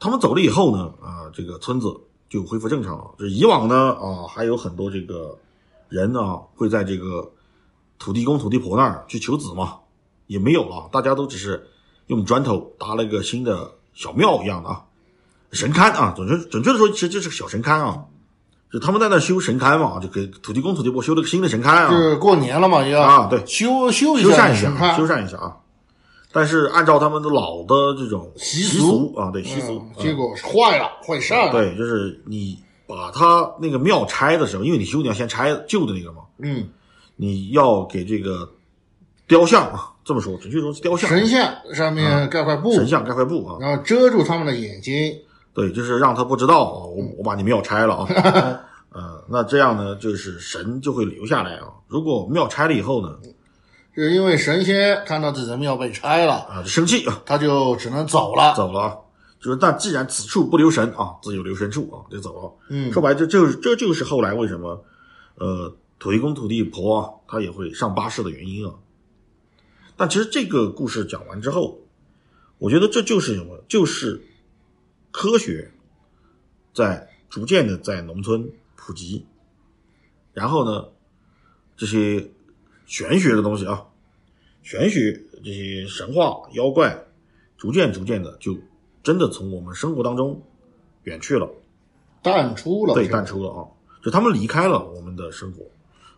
[0.00, 2.00] 他们走了以后呢，啊，这个村子
[2.34, 3.04] 就恢复正常了。
[3.16, 5.38] 就以往呢，啊，还有很多这个
[5.88, 7.30] 人呢会在这个
[7.96, 9.76] 土地公、土地婆那儿去求子嘛，
[10.26, 11.68] 也没有了，大家都只是
[12.08, 14.82] 用砖头搭了一个新的小庙一样的啊，
[15.52, 18.04] 神龛啊，准确准确的说，其实就是个小神龛啊，
[18.72, 25.56] 就他们在那修神龛嘛，就给土地公、土地婆修了个新的神龛啊，是过年了嘛，也要啊对修修一修缮一神下，修，缮一下啊。
[26.34, 36.68] 但是按照他们的老的这种习习俗啊，对习俗，嗯结果是坏了，坏事儿了。，对，就是你把他那个庙拆的时候，因为你修你要先拆旧的那个嘛，嗯，
[37.14, 38.50] 你要给这个
[39.28, 41.08] 雕像啊，这么说，准确说是雕像。
[41.08, 45.16] 神像上面盖块布，神像盖块布啊，然后遮住他们的眼睛。
[45.54, 48.08] 对，就是让他不知道啊，我我把你庙拆了啊，
[48.90, 51.68] 呃，那这样呢，就是神就会留下来啊。
[51.86, 53.16] 如果庙拆了以后呢，
[53.94, 58.54] 是因为神仙看到自己的庙被拆了，啊，就生气啊，他就只能走了。
[58.54, 58.96] 走了啊。
[59.40, 62.52] 就是但既然此处不留神啊，自有留神处啊，就走了。
[62.70, 64.82] 嗯说白了，这这这就是后来为什么
[65.36, 68.74] 呃土地公土地婆啊，他也会上巴士的原因啊。
[69.96, 71.78] 但其实这个故事讲完之后，
[72.58, 73.62] 我觉得这就是什么？
[73.68, 74.20] 就是
[75.10, 75.70] 科学
[76.72, 79.26] 在逐渐的在农村普及，
[80.32, 80.86] 然后呢，
[81.76, 82.30] 这些
[82.86, 83.86] 玄学的东西啊，
[84.62, 85.12] 玄学
[85.44, 87.04] 这些神话妖怪，
[87.56, 88.56] 逐渐逐渐的就
[89.02, 90.42] 真的从我们生活当中
[91.04, 91.48] 远去了。
[92.22, 93.68] 淡出了，对，淡出了啊，
[94.02, 95.62] 就他们离开了我们的生活。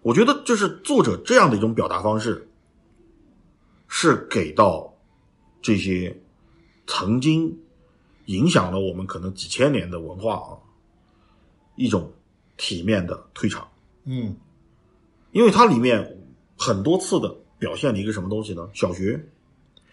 [0.03, 2.49] 我觉得就是作者这样的一种表达方式，
[3.89, 4.95] 是给到
[5.61, 6.21] 这些
[6.87, 7.59] 曾经
[8.27, 10.51] 影响了我们可能几千年的文化啊，
[11.75, 12.13] 一种
[12.57, 13.69] 体面的退场。
[14.05, 14.37] 嗯
[15.33, 16.17] 因为它里面
[16.57, 18.69] 很多次的表现了一个什么东西呢？
[18.75, 19.29] 小学，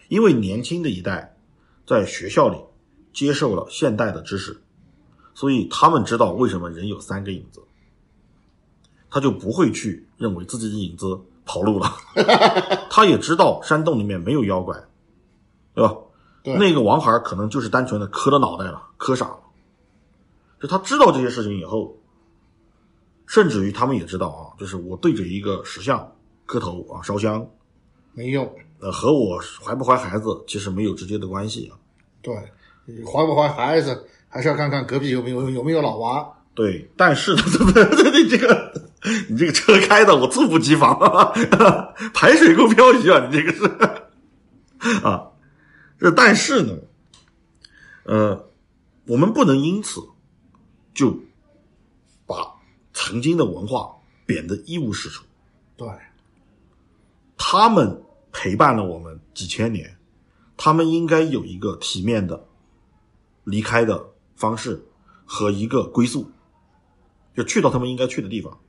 [0.08, 1.38] 因为年轻的一代
[1.86, 2.58] 在学校里
[3.12, 4.62] 接受了现代的知识，
[5.34, 7.62] 所以他们知道为什么人有三个影子，
[9.10, 11.95] 他就不会去认为自己的影子跑路了。
[12.89, 14.76] 他也知道山洞里面没有妖怪，
[15.73, 15.95] 对吧？
[16.43, 19.39] 对那个王孩可能就是单纯的磕了脑袋了，磕傻了。
[20.60, 21.97] 就他知道这些事情以后，
[23.26, 26.15] 甚至于他们也知道啊，就是我对着一个石像
[26.54, 27.50] 磕头啊烧香，
[28.13, 28.48] 没用。
[28.80, 31.74] 呃，和我怀不怀孩子其实没有直接的关系啊。
[32.22, 32.36] 对，
[33.04, 36.32] 怀不怀孩子，还是要看看隔壁有没有有没有老娃。
[36.54, 37.42] 对，但是呢，
[37.74, 38.72] 对这个
[39.30, 41.34] 你这个车开的我猝不及防啊，
[42.13, 43.66] 排水沟漂移啊，你这个是
[45.04, 45.32] 啊。
[45.98, 46.76] 这但是呢，
[48.04, 48.48] 呃，
[49.08, 50.02] 我们不能因此
[50.94, 51.18] 就
[52.28, 52.36] 把
[52.94, 53.96] 曾经的文化
[54.28, 55.24] 贬得一无是处。
[55.76, 55.88] 对，
[57.45, 58.01] 他们
[58.32, 59.97] 陪伴了我们几千年，
[60.56, 62.47] 他们应该有一个体面的
[63.43, 64.82] 离开的方式
[65.25, 66.32] 和一个归宿，
[67.36, 68.60] 就去到他们应该去的地方。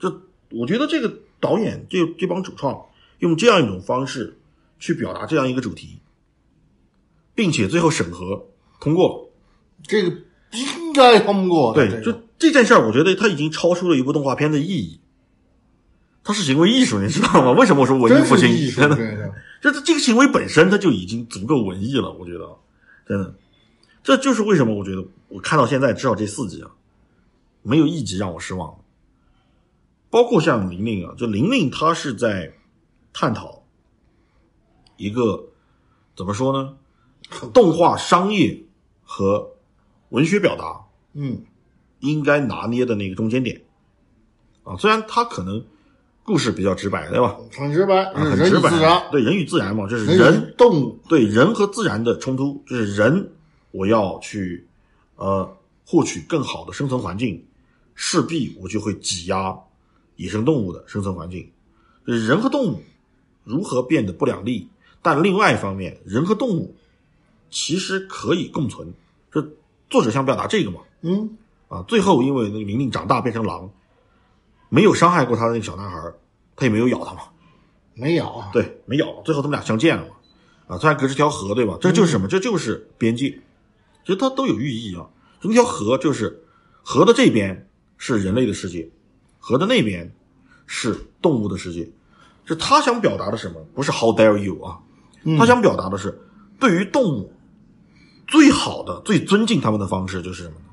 [0.00, 2.86] 就我觉得这个导演这这帮主创
[3.20, 4.36] 用这样一种方式
[4.80, 6.00] 去表达这样一个主题，
[7.36, 8.48] 并且最后审核
[8.80, 9.30] 通过。
[9.84, 10.08] 这个
[10.50, 11.86] 应该通过的。
[11.86, 14.98] 对，这个就这件事儿，我觉得它已经超出了一部动画片的意义。
[16.24, 17.52] 它是行为艺术，你知道吗？
[17.58, 18.48] 为什么我说文艺复兴？
[18.48, 19.34] 艺术，真的，对的。
[19.60, 22.10] 这这个行为本身，它就已经足够文艺了。
[22.12, 22.56] 我觉得，
[23.06, 23.34] 真的，
[24.02, 26.70] 这就是为什么我觉得我看到现在至少这四集啊，
[27.62, 28.76] 没有一集让我失望。
[30.10, 32.52] 包括像玲玲啊，就玲玲她是在
[33.12, 33.64] 探讨
[34.96, 35.48] 一个
[36.14, 36.76] 怎么说呢？
[37.54, 38.62] 动画商业
[39.02, 39.52] 和
[40.10, 41.42] 文学表达嗯，
[42.00, 43.62] 应该拿捏的那个中间点
[44.64, 44.76] 啊。
[44.76, 45.64] 虽然它可能
[46.24, 47.36] 故事比较直白，对吧？
[47.52, 50.98] 很直白，啊，很直白对人与自然嘛，就是人人动物。
[51.08, 53.30] 对人和自然的冲突，就是人
[53.72, 54.66] 我要去
[55.16, 57.44] 呃获取更好的生存环境，
[57.94, 59.58] 势必我就会挤压
[60.16, 61.50] 野生动物的生存环境。
[62.06, 62.82] 就是人和动物
[63.44, 64.68] 如何变得不两立，
[65.02, 66.76] 但另外一方面，人和动物
[67.50, 68.94] 其实可以共存。
[69.30, 69.44] 这
[69.90, 71.36] 作者想表达这个嘛，嗯，
[71.68, 73.70] 啊，最后因为那个玲玲长大变成狼，
[74.74, 75.98] 没有伤害过他的那个小男孩，
[76.56, 77.20] 他也没有咬他嘛。
[77.92, 78.48] 没咬啊。
[78.54, 80.14] 对，没咬，最后他们俩相见了嘛，
[80.74, 81.76] 啊，虽然隔着条河，对吧？
[81.78, 82.26] 这就是什么？
[82.26, 83.28] 这就是边界，
[84.02, 85.06] 其实它都有寓意啊。
[85.42, 86.42] 那条河就是
[86.82, 88.88] 河的这边是人类的世界，
[89.38, 90.10] 河的那边
[90.66, 91.86] 是动物的世界。
[92.46, 93.60] 就他想表达的什么？
[93.74, 94.80] 不是 How dare you 啊，
[95.38, 96.18] 他想表达的是，
[96.58, 97.30] 对于动物
[98.26, 100.64] 最好的、最尊敬他们的方式就是什么呢？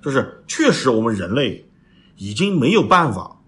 [0.00, 1.67] 就是确实我们人类
[2.18, 3.40] 已经没有办法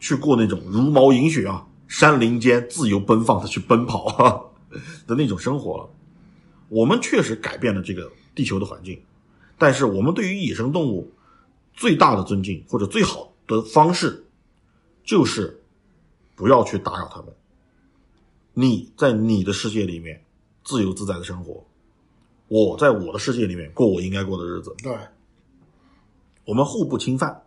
[0.00, 4.40] 去过那种茹毛饮血啊、山林间自由奔放的去奔跑啊
[5.06, 5.90] 的那种生活了。
[6.68, 9.02] 我们确实改变了这个地球的环境，
[9.58, 11.12] 但是我们对于野生动物
[11.74, 14.24] 最大的尊敬或者最好的方式，
[15.04, 15.62] 就是
[16.34, 17.34] 不要去打扰它们。
[18.54, 20.24] 你在你的世界里面
[20.64, 21.64] 自由自在的生活，
[22.48, 24.74] 我在我的世界里面过我应该过的日子。
[24.82, 24.96] 对，
[26.44, 27.42] 我们互不侵犯，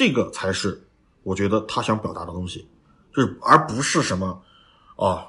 [0.00, 0.82] 这个才是
[1.22, 2.66] 我觉得他想表达的东西，
[3.14, 4.42] 就是而不是什么
[4.96, 5.28] 啊，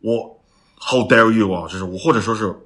[0.00, 0.40] 我
[0.78, 2.56] how dare you 啊，就是我或者说是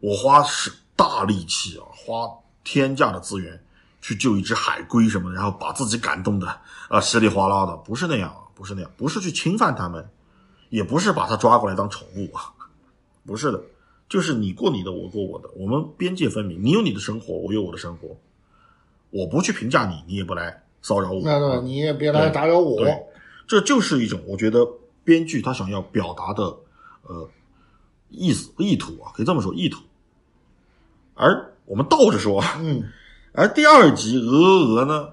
[0.00, 2.28] 我花是大力气啊，花
[2.62, 3.58] 天价的资源
[4.02, 6.46] 去救一只海龟什么的，然后把自己感动的
[6.90, 10.06] 啊稀里哗啦的，不是那样，不是那样，不是去侵犯他们，
[10.68, 12.52] 也不是把它抓过来当宠物啊，
[13.24, 13.58] 不是的。
[14.10, 16.62] 就是你过你的，我过我的，我们边界分明。
[16.62, 18.14] 你有你的生活，我有我的生活。
[19.10, 21.20] 我不去评价你，你也不来骚扰我。
[21.24, 22.80] 那对，你也别来打扰我。
[22.80, 22.96] 对，
[23.46, 24.66] 这就是一种我觉得
[25.04, 26.42] 编剧他想要表达的
[27.02, 27.28] 呃
[28.08, 29.80] 意思意图啊，可以这么说意图。
[31.14, 32.84] 而我们倒着说，嗯，
[33.32, 35.10] 而第二集鹅鹅鹅呢，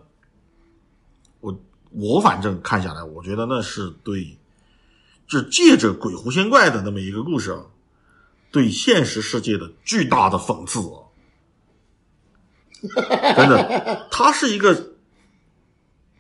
[1.42, 1.60] 我
[1.92, 4.38] 我反正看下来，我觉得那是对，
[5.28, 7.66] 就借着鬼狐仙怪的那么一个故事啊。
[8.50, 10.80] 对现实世界的巨大的讽刺，
[13.36, 14.94] 真的，他是一个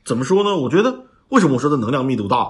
[0.05, 0.55] 怎么说呢？
[0.55, 2.47] 我觉得为什么我说的能量密度大？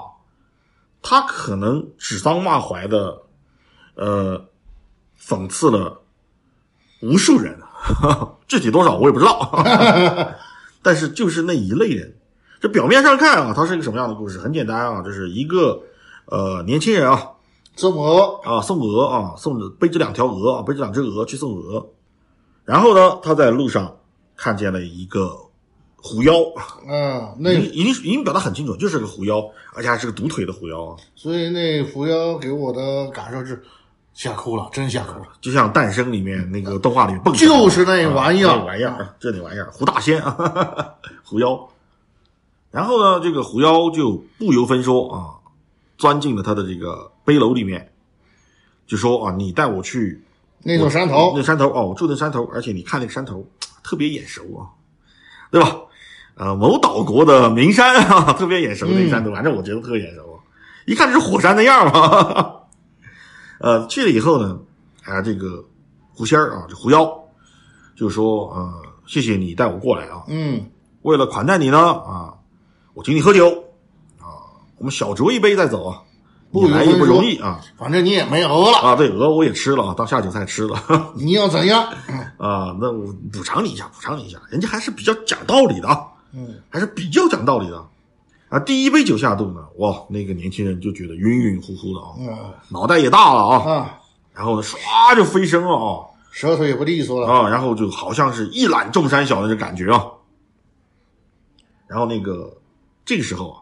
[1.02, 3.22] 他可能指桑骂槐的，
[3.96, 4.46] 呃，
[5.20, 6.02] 讽刺了
[7.02, 7.60] 无数人，
[8.48, 9.64] 具体多少我也不知道，
[10.82, 12.18] 但是就是那一类人。
[12.60, 14.40] 这表面上看啊，它是一个什么样的故事？
[14.40, 15.84] 很简单啊，就是一个
[16.26, 17.32] 呃年轻人啊。
[17.76, 21.88] 送鹅啊，送鹅啊，送着背着两条鹅啊，背着两只鹅去送鹅。
[22.68, 23.98] 然后呢，他在路上
[24.36, 25.38] 看见了一个
[25.96, 26.34] 狐妖，
[26.86, 30.98] 啊， 那已经已经表达很清楚，就是个狐妖，而且还是个独腿的狐妖啊。
[31.16, 33.64] 所以那狐妖给我的感受是
[34.14, 41.70] 吓哭了，真吓哭了，就像《诞生》里面那个动画里蹦，就是那玩意儿，那玩意儿，这那玩意儿，狐大仙啊， 狐妖。
[42.70, 45.40] 然后呢，这个狐妖就不由分说啊，
[45.98, 47.12] 钻进了他的这个。
[47.28, 47.92] 背篓里面，
[48.88, 50.24] 就说啊，你带我去
[50.68, 53.48] 那座山头，那山头哦，我住那山头，而且你看那个山头
[53.82, 54.68] 特别眼熟啊，
[55.50, 55.78] 对吧？
[56.36, 60.38] 呃，某岛国的名山啊，特别眼熟那山头，反正我觉得特眼熟，
[60.86, 62.54] 一看就是火山那样嘛。
[63.60, 64.60] 呃，去了以后呢，
[65.06, 65.64] 啊，这个
[66.14, 67.18] 狐仙儿啊，这狐妖
[67.96, 70.70] 就说，呃，谢谢你带我过来啊，嗯，
[71.04, 72.34] 为了款待你呢，啊，
[72.94, 73.50] 我请你喝酒
[74.20, 74.44] 啊，
[74.78, 76.02] 我们小酌一杯再走啊。
[76.52, 78.96] 不来也不容易啊，反正你也没鹅了啊。
[78.96, 80.82] 对，鹅我也吃了啊，当下酒菜吃了。
[81.16, 81.84] 你要怎样
[82.38, 82.76] 啊？
[82.80, 84.40] 那我补偿你一下，补偿你一下。
[84.50, 87.86] 人家还是比较讲道理的啊，嗯，还是比较讲道理的
[88.50, 88.60] 啊。
[88.60, 94.00] 第一杯酒下肚呢，哇，那个年轻人就觉得晕晕乎乎的啊，脑袋也大了啊，
[94.34, 100.06] 然后呢，唰就飞升了啊，舌头也不利索了啊，然后就好像是一览众山小的这感觉啊。
[101.88, 102.58] 然后那个
[103.06, 103.60] 这个时候啊，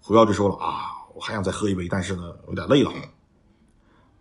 [0.00, 0.94] 狐妖就说了啊。
[1.18, 2.92] 我还想再喝一杯，但是呢，有点累了。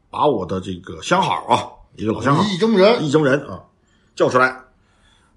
[0.10, 3.64] 把我的这个相好啊，一个老相好，意中人，意中人啊，
[4.16, 4.60] 叫出来，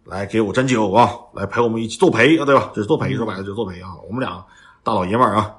[0.04, 2.70] 来给我斟酒啊，来陪我们一起作陪啊，对吧？
[2.74, 3.94] 就是作陪，说白了就是作陪啊。
[4.08, 4.42] 我们俩
[4.82, 5.54] 大老爷们儿啊，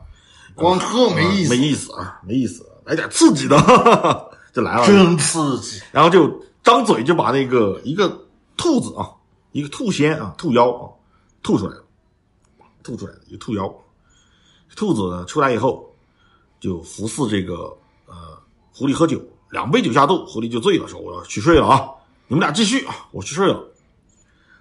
[0.55, 5.79] 光喝没意思，没意思啊，没意思，来点刺激的，哈 哈就来了，真刺激。
[5.91, 8.25] 然后就张嘴就把那个一个
[8.57, 9.07] 兔子啊，
[9.51, 10.89] 一个兔仙啊，兔妖啊，
[11.43, 11.83] 吐出来了，
[12.81, 13.71] 吐出来了一个兔妖，
[14.75, 15.90] 兔子出来以后。
[16.61, 18.15] 就服侍这个呃
[18.71, 19.19] 狐狸喝酒，
[19.49, 21.89] 两杯酒下肚，狐狸就醉了，说我要去睡了啊，
[22.27, 23.61] 你们俩继续啊，我去睡了。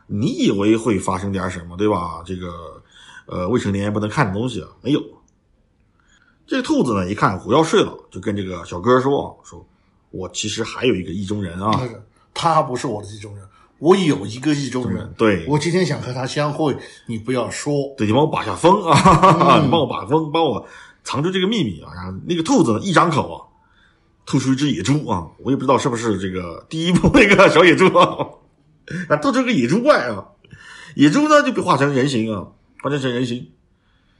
[0.07, 2.23] 你以为会发生点什么对吧？
[2.27, 2.83] 这个
[3.27, 5.01] 呃未成年人不能看的东西啊，没有。
[6.47, 9.65] 这个兔子呢，一看狐要睡了，就跟这个小哥说：“说
[10.11, 11.81] 我其实还有一个意中人啊，
[12.35, 13.47] 他不是我的意中人，
[13.79, 20.67] 我有一个意中人，对我今天想和他相会，你不要说，对你帮我把下风啊， 你帮我把风，帮我。”
[21.05, 23.37] 藏着这个秘密啊，然后那个兔子呢，一张口啊，
[24.27, 28.27] 吐出一只野猪啊，我也不知道是不是这个第一部那个小野猪啊，
[29.09, 30.25] 啊，吐出个野猪怪啊，
[30.95, 32.47] 野猪呢就被化成人形啊，
[32.83, 33.47] 化成成人形，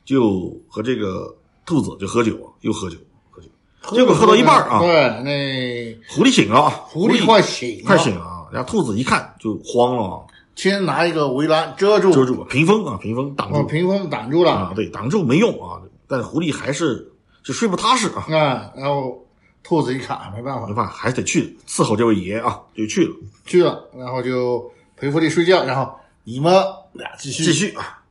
[0.05, 2.97] 就和这个兔子就喝酒啊，又喝酒
[3.31, 3.49] 喝酒，
[3.95, 13.55] 结果喝到一半啊，对，那狐狸醒了，狐狸快醒，快醒了，然后兔子一看就慌了，先拿一个围栏遮住，遮住屏风啊，屏风挡住。
[13.55, 14.53] 把屏风挡住了。
[14.53, 17.09] 啊，对，挡住没用啊，但是狐狸还是
[17.44, 19.25] 就睡不踏实啊，啊，然后
[19.62, 23.14] 兔子一看没办法没办法，还是得去伺候这位爷啊，就去了，
[23.46, 25.94] 去了，然后就陪狐狸睡觉，然后
[26.25, 26.53] 你们
[26.92, 28.03] 俩继续继续啊。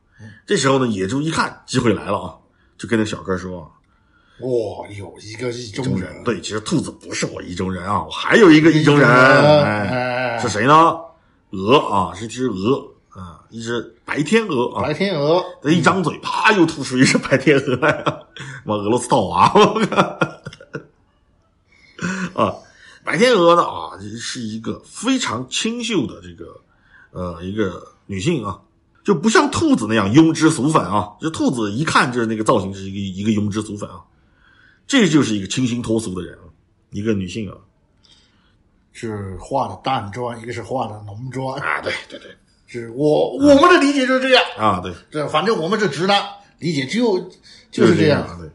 [0.46, 2.34] 这时候呢，野猪一看机会来了啊，
[2.78, 3.70] 就跟那小哥说。
[4.40, 10.98] 哇，有一个意中人，对，其实兔子不是我意中人啊，我还有一个意中人，哎，是谁呢？
[11.50, 18.04] 鹅啊，是只鹅啊，一只白天鹅啊，白天鹅，这一张嘴，啪，又吐出一只白天鹅来，
[18.64, 19.46] 妈俄罗斯套娃，
[22.34, 22.54] 啊，
[23.04, 26.60] 白天鹅呢啊，是一个非常清秀的这个
[27.10, 28.60] 呃一个女性啊，
[29.02, 34.04] 就不像兔子那样庸脂俗粉啊，这兔子一看就是那个造型是一个一个庸脂俗粉啊。
[34.86, 36.36] 这就是一个清新脱俗的人，
[36.90, 37.56] 一个女性啊，
[38.92, 42.36] 是化的淡妆，一个是化的浓妆啊，对对对，
[42.70, 46.22] 是我我们的理解就是这样啊，对，这反正我们是直男，
[46.60, 47.18] 理解就
[47.72, 48.48] 就是这样，对。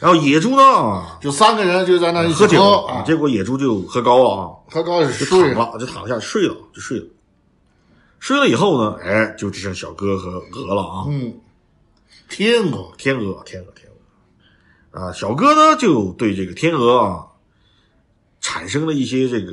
[0.00, 7.06] 然后野猪呢，就三个人就在那里喝酒啊，结果野猪就喝高了啊，喝高就躺了，就躺下睡了，就睡了。
[8.18, 11.34] 睡了以后呢，哎，就只剩小哥和鹅了啊，嗯，
[12.28, 15.00] 天鹅，天鹅，天鹅，天鹅。
[15.00, 17.26] 啊，小哥呢就对这个天鹅啊
[18.40, 19.52] 产生了一些这个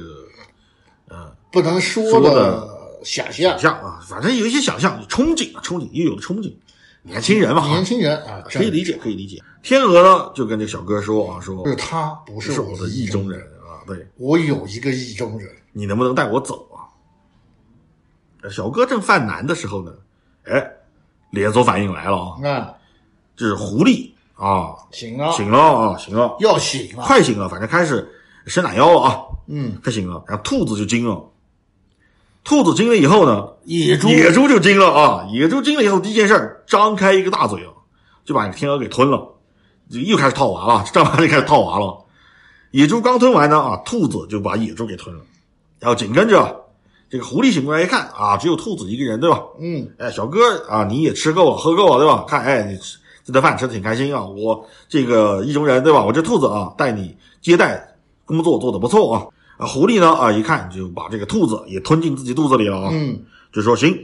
[1.10, 2.68] 呃不能说的
[3.06, 3.58] 想象。
[3.58, 6.54] 想象啊，反正有一些想象，憧憬啊，憧憬又有了憧憬，
[7.04, 9.41] 年轻人嘛，年轻人啊，可以理解，可以理解。
[9.63, 14.06] 天鹅呢就跟这小哥说啊，说是他不是我的意中人啊，对。
[14.18, 18.50] 我有一个意中人，你能不能带我走啊？
[18.50, 19.91] 小哥正犯难的时候呢，
[20.44, 20.68] 哎，
[21.30, 22.74] 连锁反应来了啊，啊，
[23.38, 24.12] 这是狐狸。
[24.36, 28.06] 啊，醒了，醒了啊，醒了，要醒了，快醒了，反正开始
[28.46, 30.22] 伸懒腰了啊，嗯，快醒了。
[30.28, 31.24] 然后兔子就惊了，
[32.45, 37.73] 兔子惊了以后呢，野猪野猪就惊了啊，野猪惊了以后第一件事张开一个大嘴啊，
[38.23, 39.27] 就把天鹅给吞了，
[39.89, 42.05] 又开始套娃了，张完就开始套娃了。
[42.69, 45.23] 野猪刚吞完呢啊，兔子就把野猪给吞了，
[45.79, 46.63] 然后紧跟着
[47.10, 49.41] 这个狐狸醒过来一看啊，只有兔子一个人对吧？
[49.60, 52.25] 嗯，哎，小哥啊，你也吃够了，喝够了对吧？
[52.27, 52.99] 看，哎，你吃。
[53.25, 54.23] 这顿饭吃的挺开心啊！
[54.23, 56.05] 我这个意中人对吧？
[56.05, 59.25] 我这兔子啊，带你接待工作做的不错啊！
[59.58, 62.89] 啊，狐狸呢啊，一看就把这个兔子也吞进自己肚子里了啊！
[62.91, 63.98] 嗯，就说行，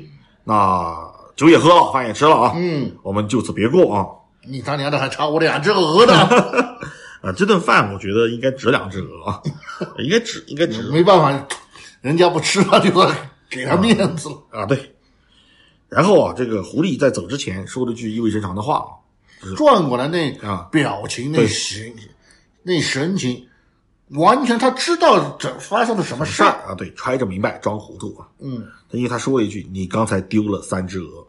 [0.46, 0.96] 那
[1.36, 2.54] 酒也喝了，饭也吃了啊！
[2.56, 4.06] 嗯，我们就此别过啊！
[4.48, 6.14] 你他娘的还差我两只鹅呢！
[7.22, 9.42] 啊，这顿饭我觉得应该值两只鹅啊，
[10.00, 10.84] 应该值，应该值。
[10.90, 11.48] 没办法，
[12.02, 13.12] 人家不吃了，就说
[13.50, 14.66] 给他面子了啊！
[14.66, 14.96] 对。
[15.90, 18.90] 然后啊，这个狐狸在走之前说了句意味深长的话啊。
[19.58, 21.94] 转过来那啊表情那神
[22.64, 23.48] 那神情，
[24.13, 26.76] 完全他知道这发生了什么事儿啊！
[26.76, 28.28] 对，揣着明白装糊涂啊！
[28.39, 31.26] 嗯，因为他说了一句：“你刚才丢了三只鹅，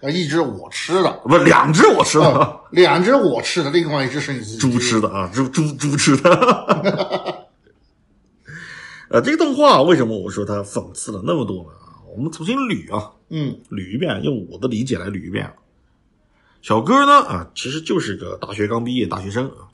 [0.00, 6.30] 啊，一只我吃的，不是两只我吃的，两只我吃的，另外一只是你猪吃的啊，猪猪猪吃的。
[9.10, 11.70] 呃，这个动画为什么我说它讽刺了那么多呢？
[12.16, 15.52] 我们重新捋啊，嗯，捋一遍，用我的理解来捋一遍。
[16.62, 19.68] 小哥呢啊，其实就是个大学刚毕业大学生啊。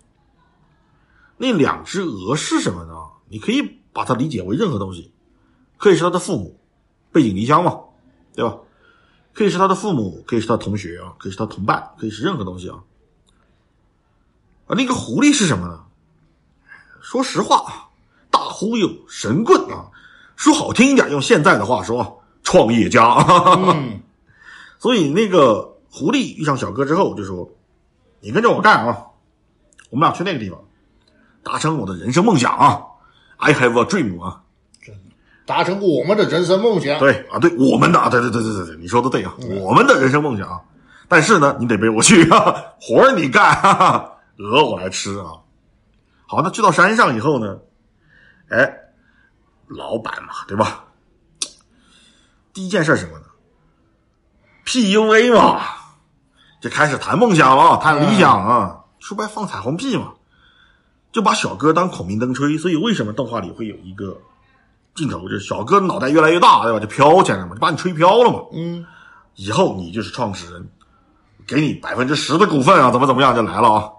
[1.38, 2.94] 那两只鹅是什么呢？
[3.28, 5.12] 你可以把它理解为任何东西，
[5.76, 6.60] 可以是他的父母，
[7.12, 7.78] 背井离乡嘛，
[8.34, 8.58] 对吧？
[9.32, 12.82] 可以是他的父母，可以是他同学啊，可以是他同伴，可以是任何东西啊。
[14.66, 15.84] 啊，那个狐狸是什么呢？
[17.00, 17.90] 说实话，
[18.30, 19.90] 大忽悠、神棍啊，
[20.36, 23.14] 说好听一点，用现在的话说，创业家。
[23.56, 24.00] 嗯，
[24.78, 25.76] 所以那个。
[25.90, 27.50] 狐狸遇上小哥之后就说
[28.20, 29.06] ：“你跟着我干啊，
[29.88, 30.62] 我们俩去那个地方，
[31.50, 32.82] 达成我的人生梦想啊
[33.38, 34.42] ！I have a dream 啊，
[35.46, 36.98] 达成我们的人生梦想。
[36.98, 39.32] 对啊，对我们的，对对对对对对，你说的对啊，
[39.62, 40.62] 我们的人生梦想。
[41.08, 43.62] 但是呢，你得背我去啊，活儿你干，
[44.36, 45.40] 鹅我来吃啊。
[46.26, 47.58] 好，那去到山上以后呢，
[48.50, 48.70] 哎，
[49.68, 50.84] 老板嘛，对吧？
[52.52, 53.24] 第一件事什么呢
[54.66, 55.62] ？PUA 嘛。”
[56.60, 60.12] 就开始谈梦想了，谈理想啊，说白放彩虹屁嘛，
[61.18, 62.56] 就把小哥当孔明灯吹。
[62.58, 64.16] 所以为什么动画里会有一个
[64.94, 66.78] 镜头，就是小哥脑袋越来越大，对吧？
[66.78, 68.44] 就飘起来了嘛，就把你吹飘了嘛。
[68.52, 68.86] 嗯，
[69.34, 70.68] 以后你就是创始人，
[71.44, 73.90] 给你百分之十的股份啊，怎么怎么样就来了啊。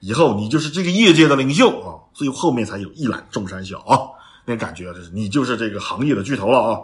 [0.00, 4.10] 以后你就是这个业界的领袖啊，所以后面才有一览众山小啊，
[4.44, 6.80] 那感觉就是你就是这个行业的巨头了啊，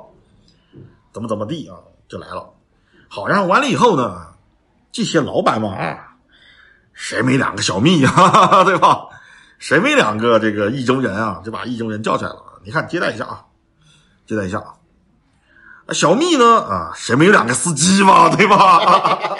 [1.12, 1.75] 怎么怎么地啊，
[2.09, 2.49] 就来了。
[3.09, 4.29] 好，然后完了以后呢？
[4.97, 6.14] 这些老板嘛，啊，
[6.93, 8.12] 谁没两个小蜜呀，
[8.62, 9.09] 对吧？
[9.59, 11.40] 谁没两个这个意中人啊？
[11.44, 12.61] 就把意中人叫出来了。
[12.64, 13.44] 你看，接待一下啊，
[14.26, 14.74] 接待一下啊。
[15.90, 19.36] 小蜜呢啊，谁没有两个司机嘛， 对吧？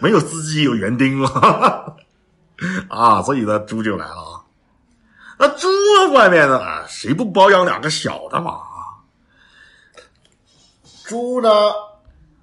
[0.00, 1.94] 没有司机有园丁嘛，
[2.88, 4.40] 啊，所以呢，猪就来了啊。
[5.38, 5.68] 那猪
[6.12, 8.60] 外面呢，谁不包养两个小的嘛？
[11.04, 11.50] 猪呢，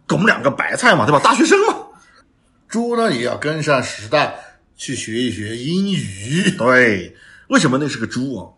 [0.08, 1.20] 拱两个白菜嘛，对吧？
[1.24, 1.76] 大学生嘛，
[2.68, 4.51] 猪呢也要跟上时代，
[4.82, 6.50] 去学一学英语。
[6.58, 7.16] 对，
[7.50, 8.50] 为什么那是个猪啊？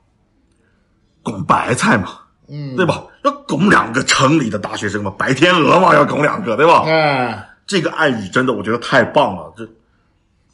[1.22, 3.04] 拱白菜嘛，嗯，对吧？
[3.26, 6.84] 要拱两个城里的大学生嘛，白天鹅嘛，要拱两个，对吧？
[6.86, 9.54] 哎，这个暗语真的，我觉得太棒了。
[9.58, 9.68] 这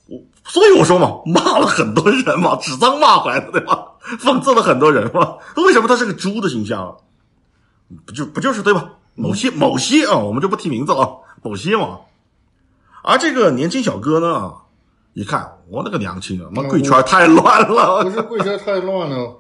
[0.08, 3.86] 我所以我说嘛，骂了很多人嘛，指桑骂槐的，对吧？
[4.20, 5.38] 讽刺了很多人嘛。
[5.58, 6.96] 为什么他是个猪的形象啊？
[8.08, 8.90] 不就不就是对吧？
[9.14, 12.00] 某些某些啊，我们就不提名字了，某些嘛。
[13.04, 14.54] 而这个年轻小哥呢，
[15.20, 19.38] 一看我那个娘亲啊，妈贵圈太乱了，不是贵圈太乱了，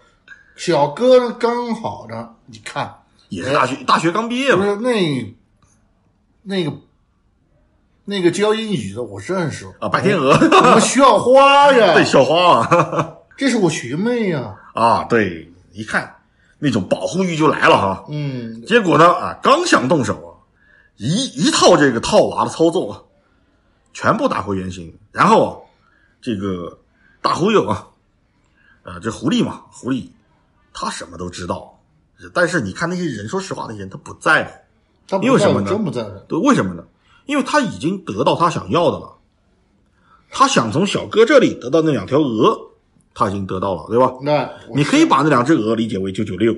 [0.57, 2.93] 小哥刚好的，你看，
[3.29, 5.33] 也是大学大学刚毕业嘛，不是那
[6.43, 6.73] 那个
[8.03, 16.13] 那个教英语的我认识啊，白天鹅，我们校花呀， 对，校花啊，这是我学妹呀， 啊，对，一看
[16.57, 18.05] 那种保护欲就来了哈。
[18.09, 20.43] 嗯，结果呢，啊，刚想动手啊，
[20.97, 22.99] 一一套这个套娃的操作啊，
[23.93, 24.93] 全部打回原形。
[25.13, 25.51] 然后啊，
[26.21, 26.79] 这个
[27.21, 27.87] 大忽悠啊，
[28.83, 30.09] 啊，这狐狸嘛，狐狸
[30.73, 31.79] 他什么都知道，
[32.33, 34.51] 但是你看那些人，说实话，那些人他不在乎。
[35.07, 36.83] 他不因为什么呢在乎真不在乎，对，为什么呢？
[37.25, 39.17] 因为他已经得到他想要的了，
[40.29, 42.69] 他想从小哥这里得到那两条鹅，
[43.15, 44.13] 他已经得到了，对吧？
[44.21, 46.55] 那你可以把那两只鹅理解为九九六，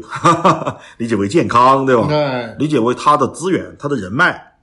[0.97, 2.07] 理解为健康，对吧？
[2.09, 4.57] 那理解为他的资源、他的人脉、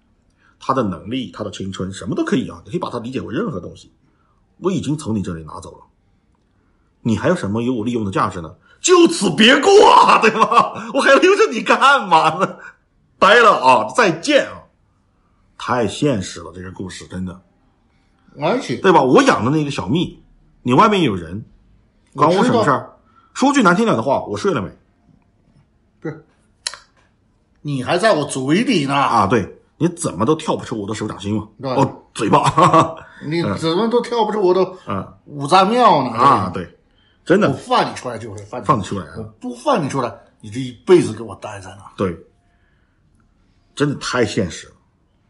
[0.60, 2.60] 他的能力、他的青春，什么都可以啊。
[2.66, 3.90] 你可以把它理解为任何东西。
[4.58, 5.84] 我已经从你这里拿走了，
[7.02, 8.54] 你还有什么有我利用的价值呢？
[8.80, 10.90] 就此别过啊，对吧？
[10.94, 12.58] 我还留着你干嘛呢？
[13.18, 14.62] 呆了啊，再见啊！
[15.58, 17.40] 太现实了，这个故事真的，
[18.40, 19.02] 而且对吧？
[19.02, 20.22] 我养的那个小蜜，
[20.62, 21.44] 你外面有人，
[22.14, 22.96] 关我什么事儿？
[23.34, 24.70] 说句难听点的话，我睡了没？
[26.00, 26.24] 不是
[27.60, 31.48] 你还在我嘴里呢，啊，对，你怎么都跳不出我的手掌心嘛？
[31.74, 34.60] 哦，嘴巴，哈 哈你怎么都跳不出我的
[34.92, 35.14] 啊。
[35.26, 36.10] 五脏庙呢？
[36.10, 36.78] 啊，对，
[37.24, 37.48] 真的。
[37.48, 41.92] 我放你出来就会放你放你出来我啊，不放你出来，你这一辈子给我待在那。
[41.96, 42.16] 对，
[43.74, 44.74] 真的太现实了，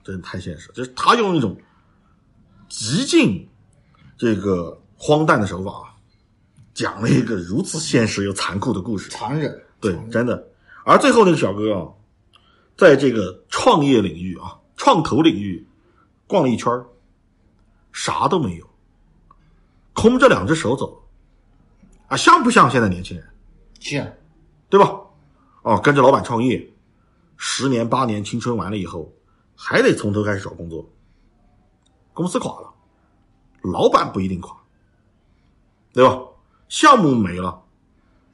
[0.03, 1.55] 真的太现实，就是他用一种
[2.69, 3.47] 极尽
[4.17, 5.95] 这个荒诞的手法，
[6.73, 9.11] 讲了一个如此现实又残酷的故事。
[9.11, 10.43] 残忍，对，真的。
[10.85, 11.87] 而最后那个小哥啊，
[12.79, 15.67] 在这个创业领域啊、创投领域
[16.29, 16.87] 逛了一圈儿
[17.93, 18.71] 啥都没有，
[19.93, 21.03] 空着两只手走，
[22.07, 23.29] 啊，像不像现在年轻人？
[23.81, 24.07] 像，
[24.69, 24.97] 对吧？
[25.63, 26.73] 哦，跟着老板创业，
[27.37, 29.13] 十年八年青春完了以后，
[29.57, 30.89] 还得从头开始找工作，
[32.15, 32.73] 公司垮了，
[33.63, 34.57] 老板不一定垮，
[35.93, 36.17] 对吧？
[36.69, 37.61] 项目没了，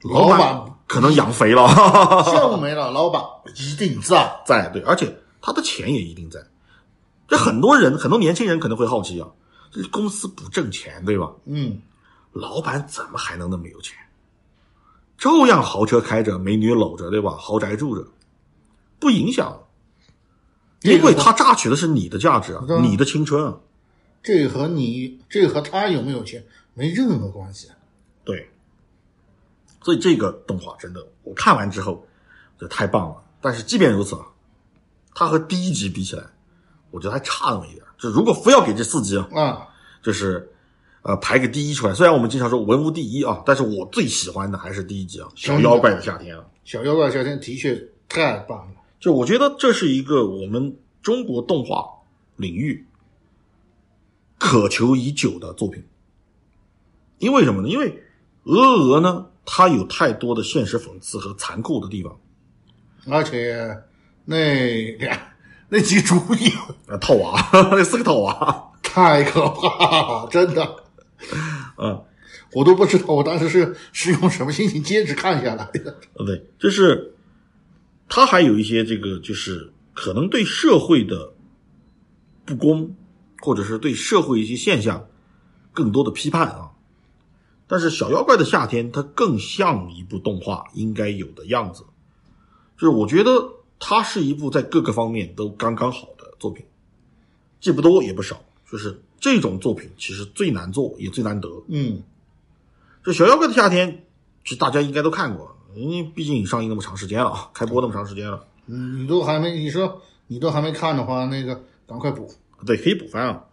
[0.03, 1.67] 老板板可能养肥了。
[2.31, 3.23] 项目没了，老板
[3.55, 4.41] 一定在。
[4.45, 6.39] 在对，而且他的钱也一定在。
[7.27, 9.27] 这很多人，很多年轻人可能会好奇啊，
[9.71, 11.31] 这公司不挣钱，对吧？
[11.45, 11.81] 嗯，
[12.31, 13.97] 老板怎么还能那么有钱？
[15.17, 17.35] 照样豪车开着，美女搂着，对吧？
[17.39, 18.07] 豪宅住着，
[18.99, 19.63] 不影响，
[20.81, 23.57] 因为他榨取的是你的价值啊对，你的青春啊。
[24.21, 27.69] 这和你，这和他有没有钱没任何关系。
[28.23, 28.49] 对，
[29.85, 32.03] 所以这个动画真的，我看完之后，
[32.57, 33.23] 这太棒了。
[33.39, 34.25] 但是即便如此啊，
[35.13, 36.23] 它和第一集比起来，
[36.89, 37.85] 我觉得还差那么一点。
[37.95, 39.67] 就如果非要给这四集啊，啊，
[40.01, 40.51] 就是
[41.03, 41.93] 呃排个第一出来。
[41.93, 46.43] 虽然我们经常说文无第一啊，但是我最喜欢的还是第一集啊，《小妖怪的夏天》啊。
[46.63, 47.79] 小妖怪的夏天的确
[48.09, 48.73] 太棒了。
[48.99, 51.85] 就我觉得这是一个我们中国动画
[52.37, 52.87] 领域
[54.39, 55.85] 渴求已久的作品。
[57.19, 57.69] 因为什么呢？
[57.69, 58.03] 因为
[58.45, 62.19] 鹅鹅呢，它有太多的现实讽刺和残酷的地方。
[63.07, 63.77] 而且
[64.25, 65.33] 那俩
[65.69, 66.49] 那几主意
[66.87, 70.75] 啊，套娃， 那四个套娃，太可怕了，真的，
[71.77, 72.03] 嗯，
[72.53, 75.99] 我都不知道我当时是是用什么心情坚持看下来的。
[76.15, 77.13] 呃，对，就是
[78.09, 81.33] 他还有一些这个，就是可能对社会的
[82.45, 82.95] 不公，
[83.39, 85.07] 或者是对社会一些现象
[85.71, 86.71] 更多的批判啊。
[87.67, 91.83] 但是《小妖怪的夏天》它更像一部动画应该有的样子，
[92.77, 96.65] 就是我觉得它是一部在各个方面都刚刚好的作品，
[97.59, 98.41] 既不多也不少。
[98.69, 101.49] 就是这种作品其实最难做也最难得。
[101.67, 102.01] 嗯，
[103.03, 103.93] 这《小妖怪的夏天》，
[104.43, 108.45] 其实大家应该都看过，因为毕竟上映那么长时间了啊，开播那么长时间了。
[108.65, 112.33] 嗯，你都还没，你说你都还没看的话，那个赶快补。
[112.65, 113.45] 对，可以补番啊。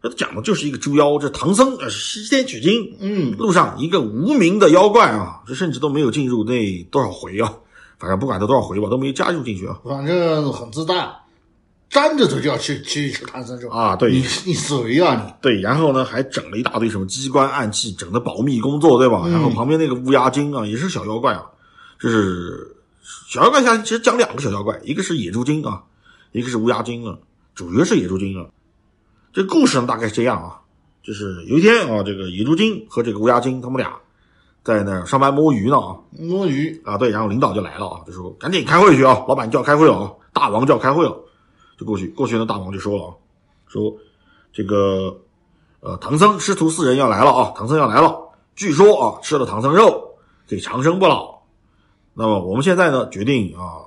[0.00, 7.52] 这讲的就是一个猪妖，这唐僧呃西天取经，嗯，路上一个无名的妖怪啊，这甚至都没有进入那多少回啊，
[7.98, 9.80] 反正不管他多少回吧，都没有加入进去啊。
[9.84, 11.16] 反正很自大，
[11.90, 15.32] 沾着嘴就要去去吃唐僧肉啊对你你谁啊、你？
[15.42, 19.26] 对，然后呢还整了一大堆什么机关暗器，整的保密工作，对吧？
[19.26, 21.42] 然后旁边那个乌鸦精啊，也是小妖怪啊，
[22.00, 22.76] 就是
[23.28, 25.82] 小妖怪下其实讲两个小妖怪，一个是野猪精啊，
[26.30, 27.18] 一个是乌鸦精啊，
[27.56, 28.46] 主角是野猪精啊。
[29.38, 30.58] 这故事呢大概是这样啊，
[31.00, 33.96] 就是有一天啊，这个野猪精和这个乌鸦精他们俩
[34.64, 41.16] 在那儿上班摸鱼呢啊摸鱼，啊，对，然后领导就来了啊，就说赶紧开会去啊，老板就要开会了啊，大王就要开会了，
[41.78, 43.14] 就过去过去呢，大王就说了啊，
[43.68, 43.94] 说
[44.52, 45.16] 这个
[45.78, 48.18] 呃唐僧师徒四人要来了啊，唐僧要来了，
[48.56, 50.16] 据说啊吃了唐僧肉
[50.48, 51.42] 可以长生不老，
[52.12, 53.86] 那么我们现在呢决定啊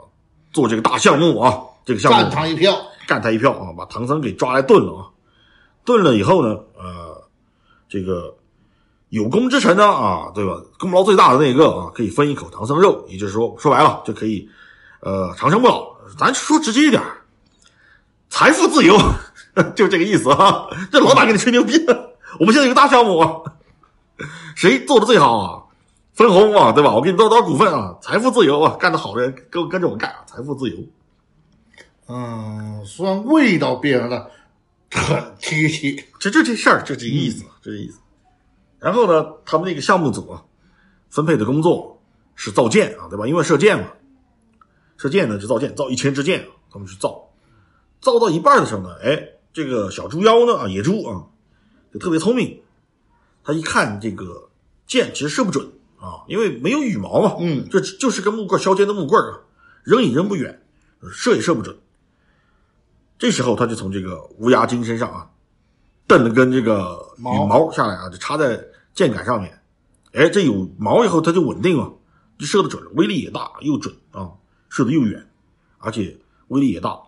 [0.53, 2.73] 做这个大项目啊，这个项目干他一票。
[3.05, 5.10] 干他一票啊，把唐僧给抓来炖了啊。
[5.83, 7.23] 炖了以后呢，呃，
[7.89, 8.35] 这个
[9.09, 10.61] 有功之臣呢啊，对吧？
[10.79, 14.47] 功劳最大的那个啊，可以分一口唐僧肉，也就是说，说白了就可以
[15.01, 15.91] 呃长生不老。
[16.17, 17.01] 咱说直接一点，
[18.29, 18.97] 财富自由，
[19.75, 20.67] 就这个意思啊。
[20.91, 21.73] 这老板给你吹牛逼，
[22.39, 23.41] 我们现在有个大项目啊，
[24.55, 25.63] 谁做的最好啊？
[26.13, 26.93] 分红啊，对吧？
[26.93, 30.77] 我给你多少多少股份啊，财富自由啊，干得好的人跟跟着我干啊，财富自由。
[32.07, 34.29] 嗯，虽然味道变了，
[34.91, 36.05] 很贴切。
[36.19, 37.99] 这就这事儿，就这个意思，就这意思。
[38.79, 40.43] 然后呢，他们那个项目组啊，
[41.09, 42.01] 分配的工作
[42.35, 43.27] 是造箭啊，对吧？
[43.27, 43.87] 因为射箭嘛，
[44.97, 47.29] 射箭呢就造箭，造一千支箭，他们去造。
[47.99, 49.21] 造到一半的时候呢，哎，
[49.53, 51.27] 这个小猪妖呢啊，野猪啊，
[51.93, 52.61] 就特别聪明，
[53.43, 54.49] 他一看这个
[54.87, 59.41] 箭其实射不准啊，因为没有羽毛嘛，嗯这就是根木棍削尖的木棍啊，
[59.83, 60.63] 扔也扔不远，
[61.13, 61.77] 射也射不准。
[63.21, 65.29] 这时候他就从这个乌鸦精身上啊，
[66.07, 68.59] 蹬了根这个羽毛毛下来啊，就插在
[68.95, 69.61] 箭杆上面。
[70.13, 71.93] 哎，这有毛以后它就稳定了，
[72.39, 74.31] 就射得准，威力也大又准啊，
[74.69, 75.23] 射得又远，
[75.77, 76.17] 而且
[76.47, 76.99] 威力也大。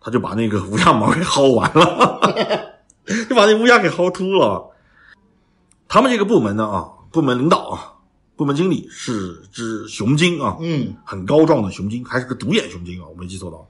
[0.00, 2.20] 他就把那个乌鸦毛给薅完了，
[3.28, 4.70] 就把那乌鸦给薅秃了。
[5.88, 7.94] 他们这个部门呢啊，部门领导啊，
[8.36, 13.66] 部门经理是只雄精啊，嗯，很高壮的雄精，还是个独眼雄精啊，我没记错的话。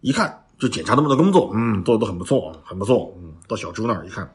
[0.00, 3.12] 一看就检查他们的工作，嗯，做的都很不错，很不错。
[3.18, 4.34] 嗯，到小猪那儿一看，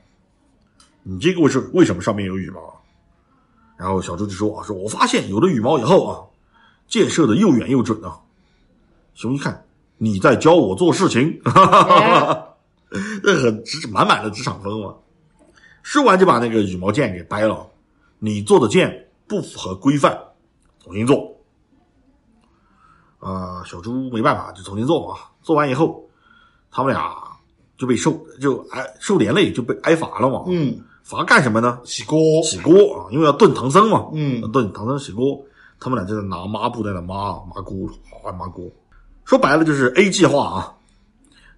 [1.03, 2.73] 你这个位置为什么上面有羽毛啊？
[3.77, 6.21] 然后小猪就说啊，说我发现有了羽毛以后啊，
[6.87, 8.19] 箭射的又远又准啊。
[9.13, 9.65] 熊一看
[9.97, 12.55] 你在教我做事情，哈哈哈哈
[13.23, 14.95] 这很职满满的职场风嘛。
[15.83, 17.67] 说完就把那个羽毛箭给掰了，
[18.19, 20.17] 你做的箭不符合规范，
[20.83, 21.35] 重新做。
[23.19, 25.19] 啊、小猪没办法，就重新做嘛。
[25.45, 26.03] 做完以后，
[26.71, 27.15] 他们俩
[27.77, 30.43] 就被受就挨受连累，就被挨罚了嘛。
[30.47, 31.79] 嗯，罚干什么呢？
[31.85, 32.17] 洗锅。
[32.41, 34.09] 洗锅啊，因为要炖唐僧嘛。
[34.13, 35.39] 嗯炖唐僧洗锅，
[35.79, 38.65] 他们俩就在拿抹布在那抹抹锅，哗抹锅。
[39.23, 40.73] 说白了就是 A 计划啊，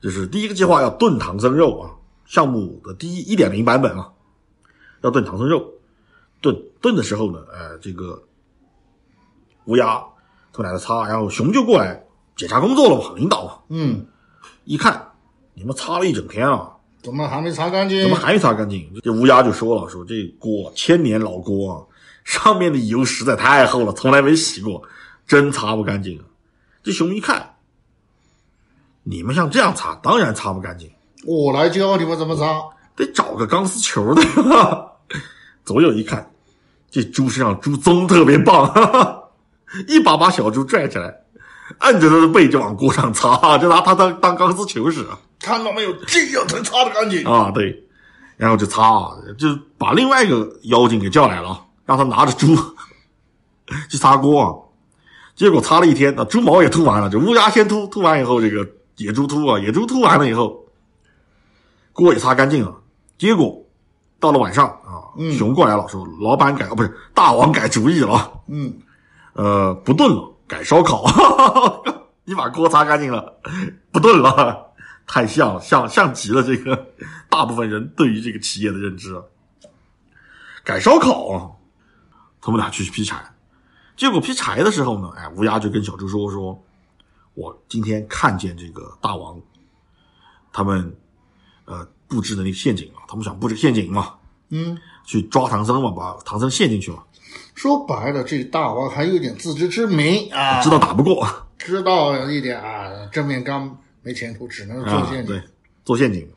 [0.01, 4.11] 就是第一个计划要炖唐僧肉啊，项目的第一一点零版本啊，
[5.03, 5.65] 要炖唐僧肉。
[6.41, 8.21] 炖炖的时候呢，呃，这个
[9.63, 10.03] 乌鸦
[10.51, 12.03] 他们俩在擦，然后熊就过来
[12.37, 14.05] 检查工作了嘛，领导啊，嗯，
[14.63, 15.11] 一看
[15.55, 16.71] 你们擦了一整天啊。
[17.01, 18.01] 怎么还没擦干净？
[18.01, 18.89] 怎么还没擦干净？
[19.01, 21.81] 这乌鸦就说了，说这锅千年老锅啊，
[22.23, 24.81] 上面的油实在太厚了，从来没洗过，
[25.25, 26.25] 真擦不干净啊。
[26.83, 27.55] 这熊一看，
[29.03, 30.91] 你们像这样擦，当然擦不干净，
[31.25, 32.61] 我来教你们怎么擦。
[32.95, 34.21] 得找个钢丝球的。
[35.63, 36.31] 左右一看，
[36.89, 39.29] 这猪身上猪鬃特别棒，
[39.87, 41.15] 一把把小猪拽起来，
[41.79, 45.19] 按着他的背就往锅上擦， 就拿他当当钢丝球使啊。
[45.39, 47.23] 看到没有，这样才擦的干净。
[47.25, 47.83] 啊，对，
[48.37, 49.47] 然后就擦，就
[49.77, 52.55] 把另外一个妖精给叫来了，让他拿着猪
[53.89, 54.49] 去擦锅啊。
[55.35, 60.65] 结果擦了一天，那猪毛也秃完了，这乌鸦先秃，秃完以后，这个野猪秃啊，野猪秃完了以后，
[61.93, 62.75] 锅也擦干净了。
[63.19, 63.63] 结果
[64.19, 68.73] 到了晚上啊，熊过来了，说老板改，哦不是大王改主意了，嗯，
[69.33, 71.03] 呃，不炖了，改烧烤。
[72.25, 73.39] 你把锅擦干净了，
[73.91, 74.73] 不炖了，
[75.05, 76.87] 太像了，像像极了这个
[77.29, 79.15] 大部分人对于这个企业的认知。
[79.15, 79.21] 啊。
[80.63, 81.51] 改烧烤啊，
[82.41, 83.33] 他们俩去劈柴，
[83.95, 86.61] 结果劈柴的时候呢，哎，乌鸦就跟小猪说说，
[87.35, 89.39] 我今天看见这个大王，
[90.51, 90.93] 他们
[91.63, 94.15] 呃布置的那个陷阱啊，他们想布置陷阱嘛，
[94.49, 97.01] 嗯，去抓唐僧嘛，把唐僧陷进去嘛，
[97.57, 101.27] 说白了，这大王还有点自知之明啊，知道打不过。
[101.57, 105.35] 知道一点啊，正面刚没前途，只能做啊，陷阱。
[105.35, 105.41] 对，
[105.83, 106.29] 做陷阱。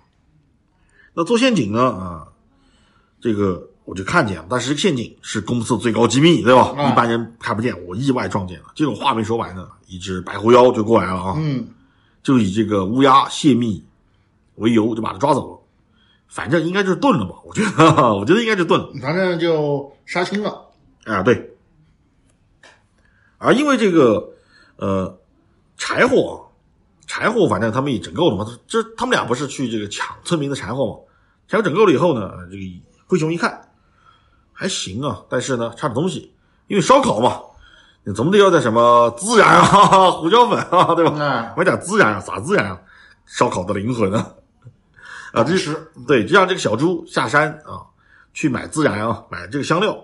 [1.12, 1.90] 那做陷阱呢？
[1.90, 2.26] 啊，
[3.20, 6.74] 这个我就看见了，但是这个陷阱是公司的最高机密，对吧？
[6.74, 8.72] 啊一般人看不见，我意外撞见了。
[8.74, 11.68] 这种话没说完呢，一只白狐妖就过来了啊，嗯，
[12.22, 13.84] 就以这个乌鸦泄密
[14.54, 15.60] 为由，就把他抓走了。
[16.28, 17.34] 反正应该就是炖了吧？
[17.44, 18.88] 我觉得， 我觉得应该就炖了。
[19.02, 20.68] 反正就杀青了。
[21.04, 21.56] 啊，对。
[23.38, 24.34] 而因为这个
[24.76, 25.18] 呃
[25.78, 26.52] 柴火，
[27.06, 30.94] 柴火反正他们也整够了嘛，这他们俩不是去这个抢村民的柴火嘛？
[31.48, 32.62] 柴火整够了以后呢，这个
[33.06, 33.70] 灰熊一看
[34.52, 36.34] 还行啊，但是呢差点东西，
[36.66, 37.40] 因为烧烤嘛，
[38.04, 41.16] 你总得要点什么孜然啊、胡椒粉啊，对吧？
[41.18, 42.80] 哎，买点孜然啊，撒孜然啊，
[43.24, 44.34] 烧烤的灵魂啊！
[45.32, 45.74] 啊，这吃
[46.06, 47.88] 对，就让这个小猪下山啊，
[48.34, 49.98] 去买孜然啊，买这个香料。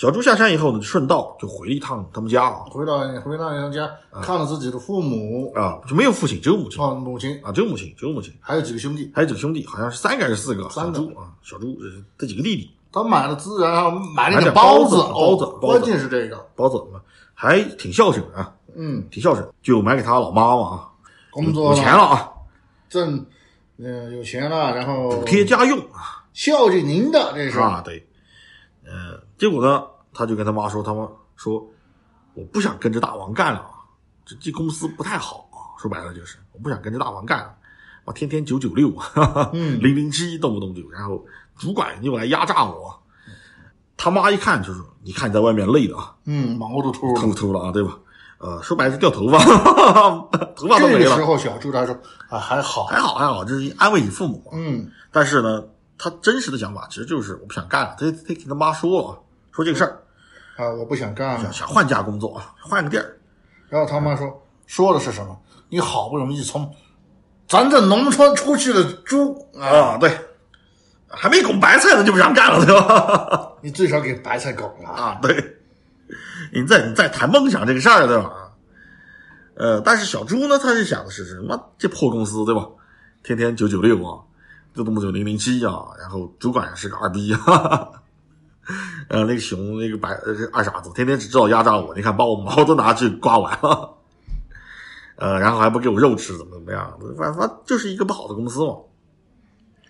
[0.00, 3.86] 小猪下山以后呢，就顺道就回了一趟他们家啊，回到回到娘家，
[4.22, 9.12] 看了自己的父母啊，就没有父亲，只有母亲啊，母亲，啊，只有母亲，只有母亲，还有几个兄弟。
[9.14, 16.98] 还有几个兄弟，好像是三个还是四个，三猪啊，小猪呃这几个弟弟，他买了孜然，还买了点点包包子包子关键是这个，包子嘛，
[17.34, 20.88] 还挺孝顺啊，嗯，挺孝顺，就买给他老妈嘛啊，
[21.30, 22.32] 工作有钱了啊，
[22.88, 23.22] 挣，
[23.76, 26.24] 嗯，有钱了，然后补贴家用啊。
[26.32, 28.02] 孝敬您的，这是啊，对，
[28.86, 29.82] 呃，结果呢，
[30.12, 31.66] 他就跟他妈说，他妈说，
[32.34, 33.70] 我不想跟着大王干了啊，
[34.26, 37.54] 这这公司不太好啊，说白了就是，我不想跟着大王干了，
[38.04, 38.92] 我天天九九六，
[39.54, 41.24] 嗯零零七动不动就，然后
[41.56, 43.00] 主管又来压榨我，
[43.96, 47.34] 他妈一看就是，你看你在外面累的啊，嗯，毛都秃秃了。
[47.34, 47.98] 秃了啊，对吧？
[48.40, 49.38] 呃，说白了是掉头发，
[50.54, 54.52] 头发都没了，这个时候，小朱他说啊，还好，还好还好，这是安慰你父母嘛。
[54.52, 55.64] 嗯，但是呢，
[55.96, 59.18] 他真实的想法其实就是我不想干了，他他跟他妈说了，
[59.52, 60.02] 说这个事儿，
[60.56, 61.52] 啊，我不想干想了。
[61.52, 63.16] 想换家工作啊，换个地儿
[63.68, 65.38] 然后他妈说说的是什么？
[65.68, 66.72] 你好不容易从
[67.46, 70.16] 咱这农村出去的猪啊，啊，对，
[71.08, 73.52] 还没拱白菜呢就不想干了，对吧？
[73.60, 74.88] 你最少给白菜拱了。
[74.88, 75.56] 啊，对，
[76.52, 78.32] 你在你在谈梦想这个事儿，对吧？
[79.54, 81.72] 呃，但是小猪呢，他就想的是什么？
[81.76, 82.66] 这破公司，对吧？
[83.22, 84.22] 天天九九六啊，
[84.74, 87.92] 就动不动零零七啊，然后主管是个二逼，哈哈。
[89.10, 90.08] 呃，那个熊，那个白
[90.52, 93.92] 二傻子，天天只知道压榨我，你看把我毛都拿去刮完了，
[95.18, 96.96] 呃，然后还不给我肉吃，怎么怎么样？
[97.18, 98.76] 反正就是一个不好的公司嘛。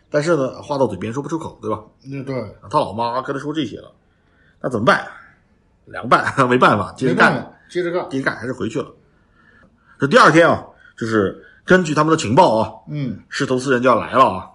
[0.09, 1.83] 但是呢，话到嘴边说不出口，对吧？
[2.11, 2.35] 嗯，对，
[2.71, 3.93] 他老妈跟他说这些了，
[4.59, 5.07] 那怎么办？
[5.85, 8.09] 凉拌， 没办法，接着干，接着干。
[8.09, 8.91] 接着干，还是回去了。
[9.99, 10.65] 这第二天啊，
[10.97, 14.49] 就是根据他们的情报啊，嗯，狮头四人就要来了啊。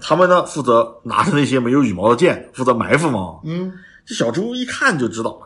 [0.00, 3.40] 他们呢负责拿着那些没有羽毛的剑，负责埋伏嘛。
[3.44, 3.72] 嗯，
[4.06, 5.38] 这小猪一看就知道，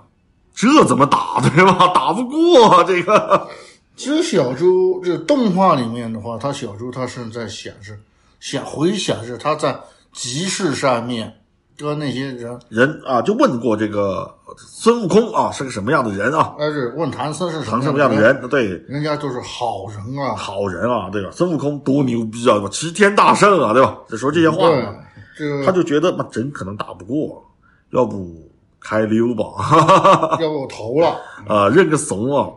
[0.55, 1.89] 这怎么打对吧？
[1.95, 3.49] 打不过啊这个。
[3.97, 7.99] 其实小猪这动画里面的话，他小猪他是在显示，
[8.39, 9.79] 显回显示他在
[10.13, 11.41] 集市上面
[11.79, 16.57] 跟那些人，人啊，就问过这个孙悟空啊是个什么样的人啊？
[16.59, 18.49] 但是问唐僧是什么样的什么样的，人？
[18.49, 20.35] 对，人家就是好人啊。
[20.35, 21.31] 好人啊，对吧？
[21.33, 23.97] 孙悟空多牛逼啊，齐天大圣啊，对吧？
[24.09, 24.97] 就说这些话嘛，，
[25.37, 27.45] 这个他就觉得嘛，真可能打不过，
[27.91, 28.51] 要不
[28.81, 31.17] 开溜吧，哈哈哈哈要不我投了，
[31.47, 32.51] 啊，认个怂啊，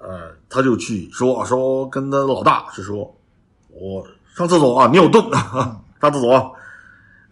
[0.00, 3.12] 呃，他就去说说跟他老大是说，
[3.70, 4.06] 我
[4.36, 5.28] 上厕所啊，尿遁，
[6.00, 6.54] 上厕所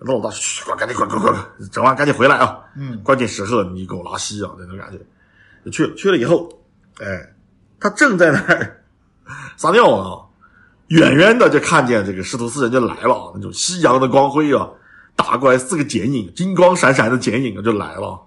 [0.00, 1.38] 老大去，快赶紧快快快，
[1.72, 4.98] 整完赶紧回来啊，嗯，关键时刻你给我拉稀啊，那种感觉，
[5.64, 6.48] 就去了，去了以后，
[7.00, 7.34] 哎，
[7.80, 8.84] 他正在那儿
[9.56, 10.22] 撒尿啊，
[10.88, 14.68] 远远的就看见这个师徒四人就来了啊，那种夕阳的光辉啊，
[15.16, 18.20] 打过来四个剪影，金光闪闪的剪影就来了。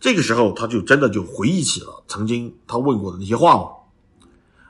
[0.00, 3.68] 这个时候，他就真的就回忆起了曾经他问过的那些话嘛，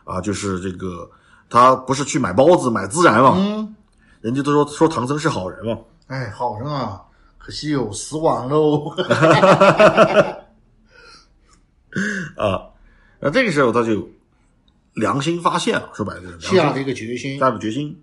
[0.04, 1.10] 啊，就是这个
[1.48, 3.73] 他不是去买包子买孜然嘛，嗯，
[4.24, 6.98] 人家都说说唐僧是好人嘛，哎，好人啊，
[7.36, 8.88] 可惜有死网喽。
[12.34, 12.64] 啊，
[13.20, 14.08] 那这个时候他就
[14.94, 17.94] 良心发现了，说白了就是下了一个决心，下了决心，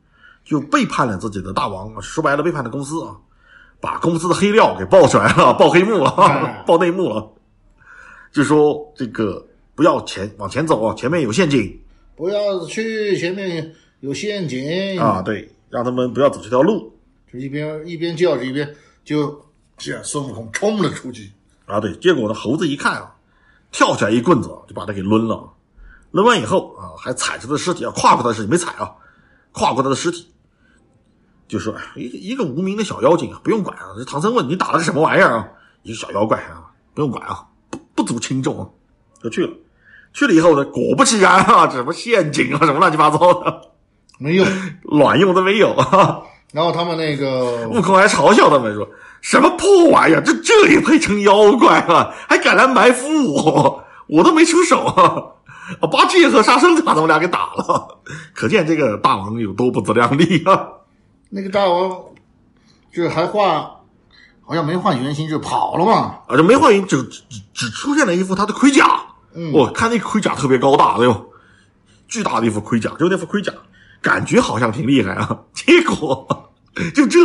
[0.46, 3.18] 就背叛了自己的大王，说白了背叛了公司啊，
[3.80, 7.28] 把公司的黑料给爆出来了，爆黑幕了，哎爆内幕了，
[8.32, 9.44] 就说这个
[9.74, 11.82] 不要前往前走啊，前面有陷阱。
[12.16, 16.94] 不要去前面有陷阱啊，，对，让他们不要走这条路
[17.32, 19.44] 就一边一边叫着一边就
[19.78, 21.32] 这样孙悟空冲了出去，
[21.66, 23.16] 啊，对，结果呢，猴子一看啊，
[23.72, 25.50] 跳起来一棍子就把他给抡了，
[26.12, 28.92] 抡完以后啊，还踩着他的尸体啊，跨过他的尸体没踩啊，
[29.54, 30.28] 跨过他的尸体。
[31.48, 33.94] 就说哎一个一个无名的小妖精啊，不用管啊。
[33.98, 35.50] 这唐僧问你打了个什么玩意儿啊？
[35.84, 38.70] 一个小妖怪啊，不用管啊，不不足轻重啊，
[39.22, 39.54] 就去了。
[40.14, 43.71] 去了以后呢，果不其然啊，什么陷阱啊，什么乱七八糟的，
[44.22, 44.48] 没用。
[44.84, 45.76] 卵用都没有。
[46.54, 48.88] 然后他们那个 悟空还嘲笑他们说
[49.22, 52.14] ：“什么破玩意儿，这这也配成妖怪啊？
[52.30, 53.84] 还敢来埋伏我？
[54.08, 55.40] 我都没出手啊！
[55.80, 58.00] 啊，八戒和沙僧就把他们俩给打了，
[58.36, 60.68] 可见这个大王有多不自量力啊！
[61.30, 61.90] 那个大王
[62.94, 63.78] 就是还画，
[64.46, 66.18] 好像没画原型就跑了嘛。
[66.28, 67.22] 啊，这梅花云只只
[67.54, 69.00] 只出现了一副他的盔甲，
[69.34, 71.22] 嗯我看那盔甲特别高大，对吧？
[72.10, 73.54] 巨大的一副盔甲，就那副盔甲，
[74.02, 76.52] 感觉好像挺厉害啊， 结果
[76.96, 77.20] 就这，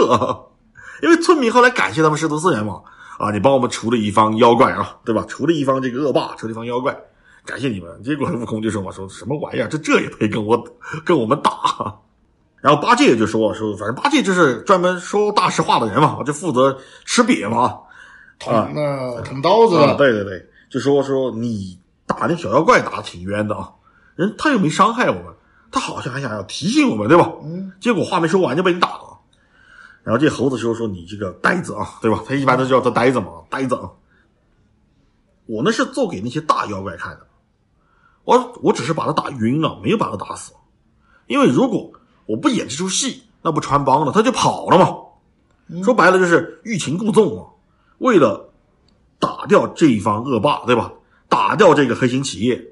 [1.03, 2.83] 因为村民后来感谢他们师徒四人嘛，
[3.19, 5.25] 啊，你帮我们除了一方妖怪啊，对吧？
[5.29, 6.97] 除了一方这个恶霸，除了一方妖怪，
[7.45, 8.03] 感谢你们。
[8.03, 10.63] 结果悟空就说嘛，说什么玩意儿，这这也配跟我
[11.05, 11.53] 跟我们打？
[12.61, 17.79] 然后八戒就说说，反正八戒就是专门说大实话的人嘛，就负责吃瘪嘛，
[18.39, 19.77] 捅啊那捅刀子。
[19.77, 23.71] 啊，对对对，就说说你打那小妖怪打的挺冤的啊，
[24.17, 25.25] 人他又没伤害我们，
[25.77, 27.31] 他好像还想要提醒我们，对吧？
[27.43, 29.19] 嗯，结果话没说完就被你打了。
[30.03, 32.25] 然后这猴子说说你这个呆子啊，对吧？
[32.27, 33.91] 他一般都叫他呆子嘛，呆子啊。
[35.45, 37.27] 我那是做给那些大妖怪看的，
[38.25, 40.55] 我我只是把他打晕了，没有把他打死。
[41.27, 41.93] 因为如果
[42.25, 45.83] 我不演这出戏，那不穿帮了，他就跑了嘛。
[45.85, 47.45] 说白了就是欲擒故纵嘛，
[47.99, 48.51] 为了
[49.19, 50.91] 打掉这一方恶霸，对吧？
[51.29, 52.65] 打掉这个黑心企业，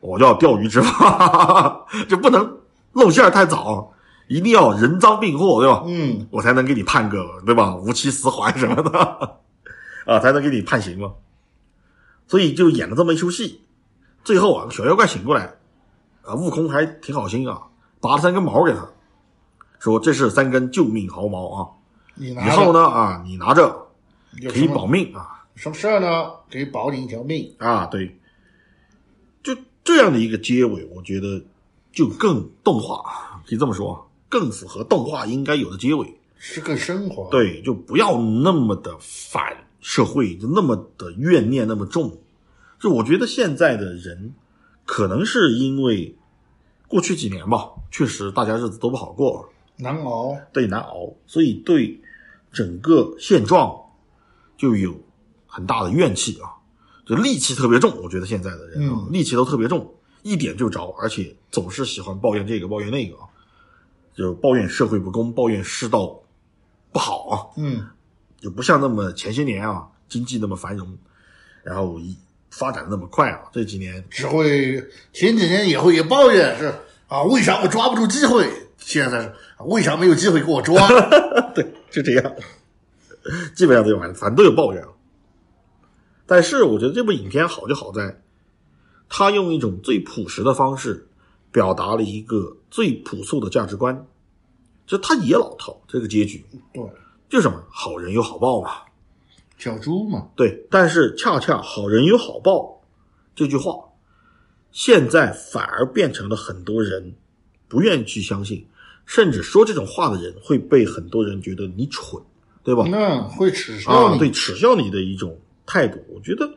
[0.00, 2.58] 我叫钓鱼执法，就不能
[2.92, 3.92] 露馅儿太早，
[4.28, 5.82] 一定要人赃并获，对吧？
[5.86, 7.76] 嗯，我才能给你判个对吧？
[7.76, 9.38] 无期死缓什么的，
[10.06, 11.12] 啊，才能给你判刑嘛。
[12.26, 13.60] 所以就演了这么一出戏，
[14.24, 15.52] 最后啊，小妖怪醒过来，
[16.22, 17.60] 啊，悟空还挺好心啊，
[18.00, 18.88] 拔了三根毛给他，
[19.78, 21.68] 说这是三根救命毫毛啊，
[22.14, 23.68] 你拿以后呢啊，你拿着
[24.48, 25.36] 可以保命啊。
[25.56, 26.30] 什么事儿呢？
[26.50, 27.54] 可以保你一条命。
[27.58, 28.14] 啊，对，就
[29.90, 31.42] 这样的一个结尾，我觉得
[31.92, 36.16] 就更动画，可以这么说，更符合动画应该有的结尾。
[36.38, 42.16] 是更升华。，对，就不要那么的反社会，就那么的怨念那么重。
[42.78, 44.32] 就我觉得现在的人，
[44.84, 46.16] 可能是因为
[46.86, 50.38] 过去几年吧，确实大家日子都不好过，难熬。
[50.52, 52.00] 对难熬，所以对
[52.52, 53.76] 整个现状
[54.56, 54.94] 就有
[55.48, 56.54] 很大的怨气啊，
[57.10, 58.00] 就戾气特别重。
[58.00, 59.92] 我觉得现在的人啊，嗯戾气都特别重，
[60.22, 63.26] 一点就着，而且总是喜欢抱怨这个抱怨那个啊，
[64.14, 66.20] 就抱怨社会不公，抱怨世道
[66.92, 67.84] 不好啊，嗯，
[68.40, 70.96] 就不像那么前些年啊，经济那么繁荣，
[71.64, 72.16] 然后一
[72.50, 74.80] 发展那么快啊，这几年只会
[75.12, 76.72] 前几年也会也抱怨是
[77.08, 78.48] 啊，为啥我抓不住机会？
[78.78, 79.26] 现在是
[79.58, 80.88] 啊为啥没有机会给我抓？
[81.54, 82.34] 对，就这样，
[83.54, 84.82] 基本上都有，反正都有抱怨。
[86.30, 88.22] 但是我觉得这部影片好就好在，
[89.08, 91.08] 他用一种最朴实的方式
[91.50, 94.06] 表达了一个最朴素的价值观，
[94.86, 96.80] 就他也老套这个结局，对，
[97.28, 98.70] 就是什么好人有好报嘛。
[99.58, 102.80] 小猪嘛，对，但是恰恰好人有好报
[103.34, 103.74] 这句话，
[104.70, 107.12] 现在反而变成了很多人
[107.66, 108.64] 不愿意去相信，
[109.04, 112.22] 甚至说这种话的人会被很多人觉得你蠢，
[112.62, 112.86] 对吧？
[112.88, 114.18] 那会耻笑啊，你。
[114.20, 115.36] 对，耻笑你的一种
[115.70, 116.00] 态度。
[116.08, 116.52] 我觉得，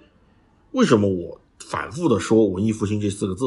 [0.72, 3.46] 为什么我反复的说文艺复兴这四个字，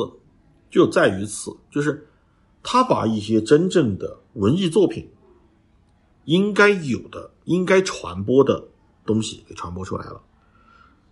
[0.70, 2.06] 就在于此，就是
[2.62, 5.08] 他把一些真正的文艺作品
[6.24, 8.68] 应该有的、应该传播的
[9.04, 10.22] 东西给传播出来了。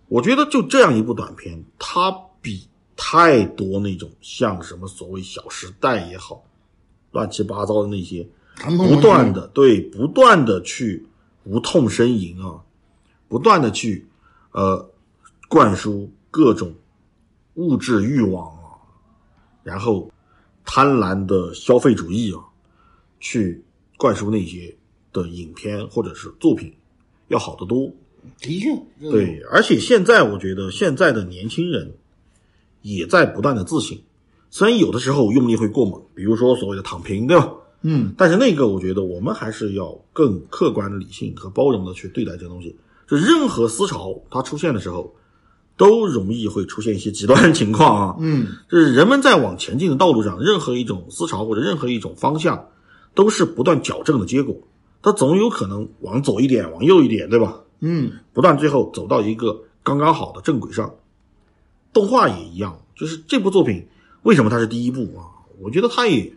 [0.06, 6.44] 我觉得就这样一部短片，它比太多那种像什么所谓《小时代》也好，
[7.10, 8.28] 乱七八糟的那些
[8.76, 11.06] 不断的对不断的去
[11.44, 12.62] 无痛呻吟啊，
[13.28, 14.06] 不断的去
[14.54, 14.88] 呃
[15.48, 16.72] 灌输各种
[17.54, 18.78] 物质欲望啊，
[19.64, 20.08] 然后
[20.64, 22.38] 贪婪的消费主义啊，
[23.18, 23.64] 去
[23.96, 24.72] 灌输那些
[25.12, 26.72] 的影片或者是作品
[27.28, 27.90] 要好得多。
[28.38, 31.92] 的确，对，而且现在我觉得现在的年轻人
[32.80, 33.98] 也在不断的自省，
[34.50, 37.52] 虽然有的时候用力会过猛，比如说所谓的躺平，对吧？
[37.82, 42.74] 嗯，但是那个，我觉得我们还是要更客观、理性和包容的去对待这东西。
[43.08, 45.14] 就任何思潮它出现的时候，
[45.76, 48.16] 都容易会出现一些极端情况啊。
[48.20, 52.68] 嗯，就是人们在往前进的道路上，任何一种思潮或者任何一种方向，
[53.14, 54.56] 都是不断矫正的结果。
[55.02, 57.60] 它总有可能往左一点，往右一点，对吧？
[57.80, 60.94] 嗯，不断最后走到一个刚刚好的正轨上。
[61.92, 63.86] 动画也一样，就是这部作品
[64.22, 65.28] 为什么它是第一部啊？
[65.60, 66.32] 我觉得它也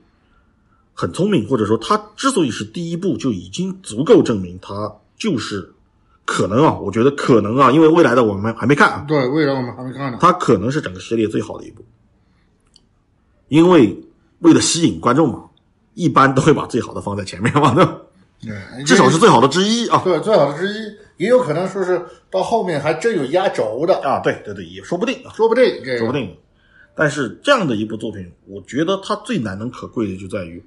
[0.94, 5.74] 很聪明，或者说它之所以是第一部，就已经足够证明它就是
[6.28, 10.18] 可能啊，我觉得可能啊，因为未来的我们还没看啊，对，未来我们还没看呢。
[10.20, 11.86] 它可能是整个系列最好的一部，
[13.48, 13.98] 因为
[14.40, 15.46] 为了吸引观众嘛，
[15.94, 18.02] 一般都会把最好的放在前面嘛，对吧？
[18.42, 24.20] 对，至少是最好的之一啊对最好的之一，也有可能说是到后面还真有压轴的，啊！
[24.20, 26.38] 对对对，也说不定啊，说不定，这个说不定。
[26.94, 30.62] 但是这样的一部作品，我觉得它最难能可贵的就在于，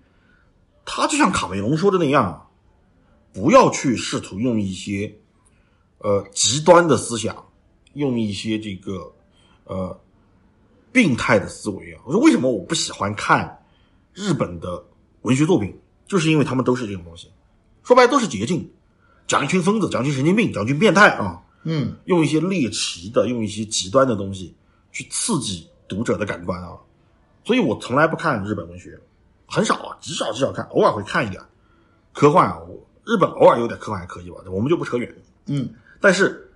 [0.87, 2.43] 它就像卡梅隆说的那样啊，
[3.35, 5.15] 不要去试图用一些
[6.01, 7.46] 呃极端的思想，
[7.94, 9.11] 用一些这个
[9.64, 9.98] 呃
[10.92, 12.03] 病态的思维啊。
[12.05, 13.64] 我说为什么我不喜欢看
[14.12, 14.84] 日本的
[15.22, 17.30] 文学作品，就是因为他们都是这种东西，
[17.82, 18.70] 说白了都是捷径，
[19.26, 21.42] 讲一群疯子，讲一群神经病，讲一群变态啊。
[21.62, 24.55] 嗯，用一些猎奇的，用一些极端的东西
[24.92, 26.70] 去刺激读者的感官啊。
[27.44, 28.98] 所以我从来不看日本文学，
[29.46, 31.42] 很少啊，极少极少看，偶尔会看一点
[32.14, 32.59] 科幻啊。
[32.61, 35.14] 我日本偶尔有点科幻还可以吧，我们就不扯远。
[35.46, 35.68] 嗯，
[36.01, 36.51] 但是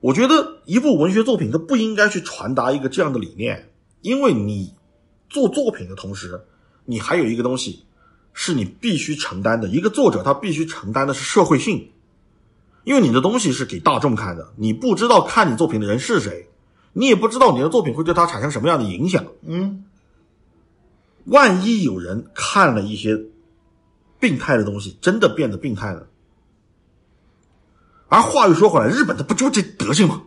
[0.00, 3.70] 我觉得一部文学作品它不应该去传达一个这样的理念，
[4.02, 4.74] 因为你
[5.28, 6.42] 做作品的同时，
[6.84, 7.84] 你还有一个东西
[8.32, 11.90] 是你必须承担的，一个作者他必须承担的是社会性。
[12.82, 16.48] 因为你的东西是给大众看的，你不知道看你作品的人是谁，
[16.94, 19.26] 你也不知道你的作品会对他产生什么样的影响。
[19.42, 19.84] 嗯，
[21.26, 23.20] 万一有人看了一些
[24.18, 26.06] 病态的东西，真的变得病态了。
[28.10, 30.20] 而话又说回来，日本的不就这德行吗？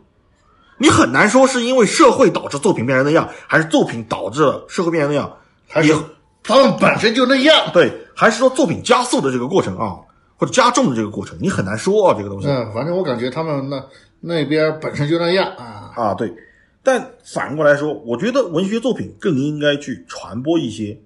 [0.80, 5.32] 你很难说是因为社会导致作品变成那样，还是作品导致了社会变成那样，
[5.70, 5.96] 还是也
[6.42, 7.72] 他们本身就那样。
[7.72, 10.00] 对，还是说作品加速的这个过程啊，
[10.36, 12.48] 或者加重的这个过程，你很难说啊，这个东西。
[12.48, 13.82] 嗯，反正我感觉他们那
[14.20, 15.92] 那边本身就那样啊。
[15.96, 16.34] 啊，对。
[16.82, 21.00] 但反过来说，我觉得文学作品更应该去传播一些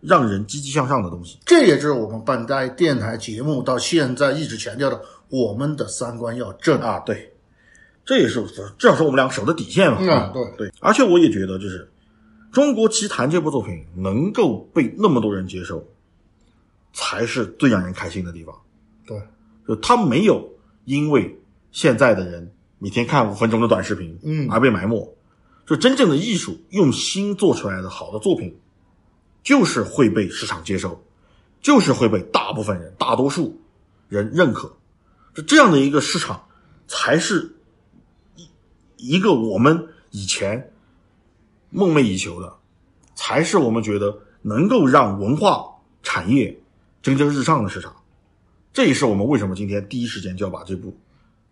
[0.00, 1.38] 让人积极向上的东西。
[1.44, 5.00] 这也就是我们半代电台节目到现在一直强调的，
[5.34, 7.32] 我们的三观要正啊，对，
[8.04, 8.44] 这也是
[8.78, 9.98] 至少是我们两个守的底线嘛。
[10.00, 11.90] 嗯啊对对，而且我也觉得，就是
[12.54, 15.84] 《中国奇谭》这部作品能够被那么多人接受，
[16.92, 18.54] 才是最让人开心的地方。
[19.06, 19.20] 对，
[19.66, 20.48] 就他没有
[20.84, 21.36] 因为
[21.72, 25.16] 现在的人每天看五分钟的短视频，嗯而被埋没。
[25.66, 28.54] 就真正的艺术，用心做出来的好的作品，
[29.42, 31.02] 就是会被市场接受，
[31.62, 33.58] 就是会被大部分人、大多数
[34.08, 34.70] 人认可。
[35.34, 36.44] 就这样的一个市场，
[36.86, 37.56] 才是
[38.36, 38.48] 一
[39.16, 40.72] 一个我们以前
[41.70, 42.54] 梦寐以求的，
[43.14, 45.64] 才是我们觉得能够让文化
[46.02, 46.58] 产业
[47.02, 47.94] 蒸蒸日上的市场。
[48.72, 50.96] 这也是我们为什么今天第一时间就要把这部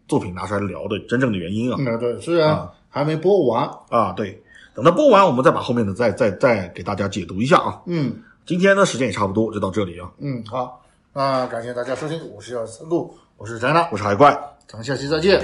[0.08, 1.76] 作品拿出来聊的真正的原因啊！
[1.78, 4.42] 嗯，对，虽然还没播完，啊，对，
[4.74, 7.82] 等它播完，我们再把后面的再再再给大家解读一下啊。
[7.86, 10.10] 嗯今天呢，时间也差不多，就到这里啊。
[10.18, 14.30] 嗯，好，啊，感谢大家收听，我是小三路，我是张娜，我是海怪，
[14.66, 15.38] 咱们下期再见。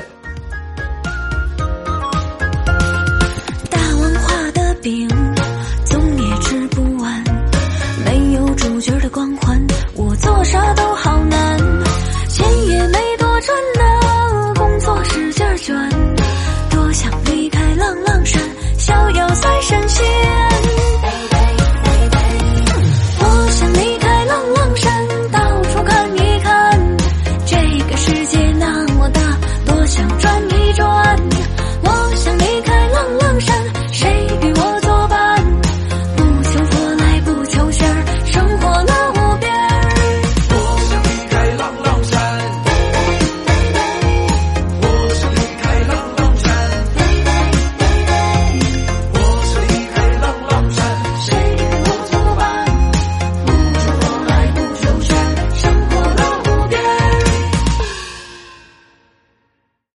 [3.70, 5.06] 大王画的饼，
[5.84, 7.22] 总也吃不完。
[8.02, 9.62] 没有主角的光环，
[9.94, 11.58] 我做啥都好难。
[12.30, 15.90] 钱也没多赚呐，工作使劲卷。
[16.70, 18.42] 多想离开浪浪山，
[18.78, 20.27] 逍遥在山间。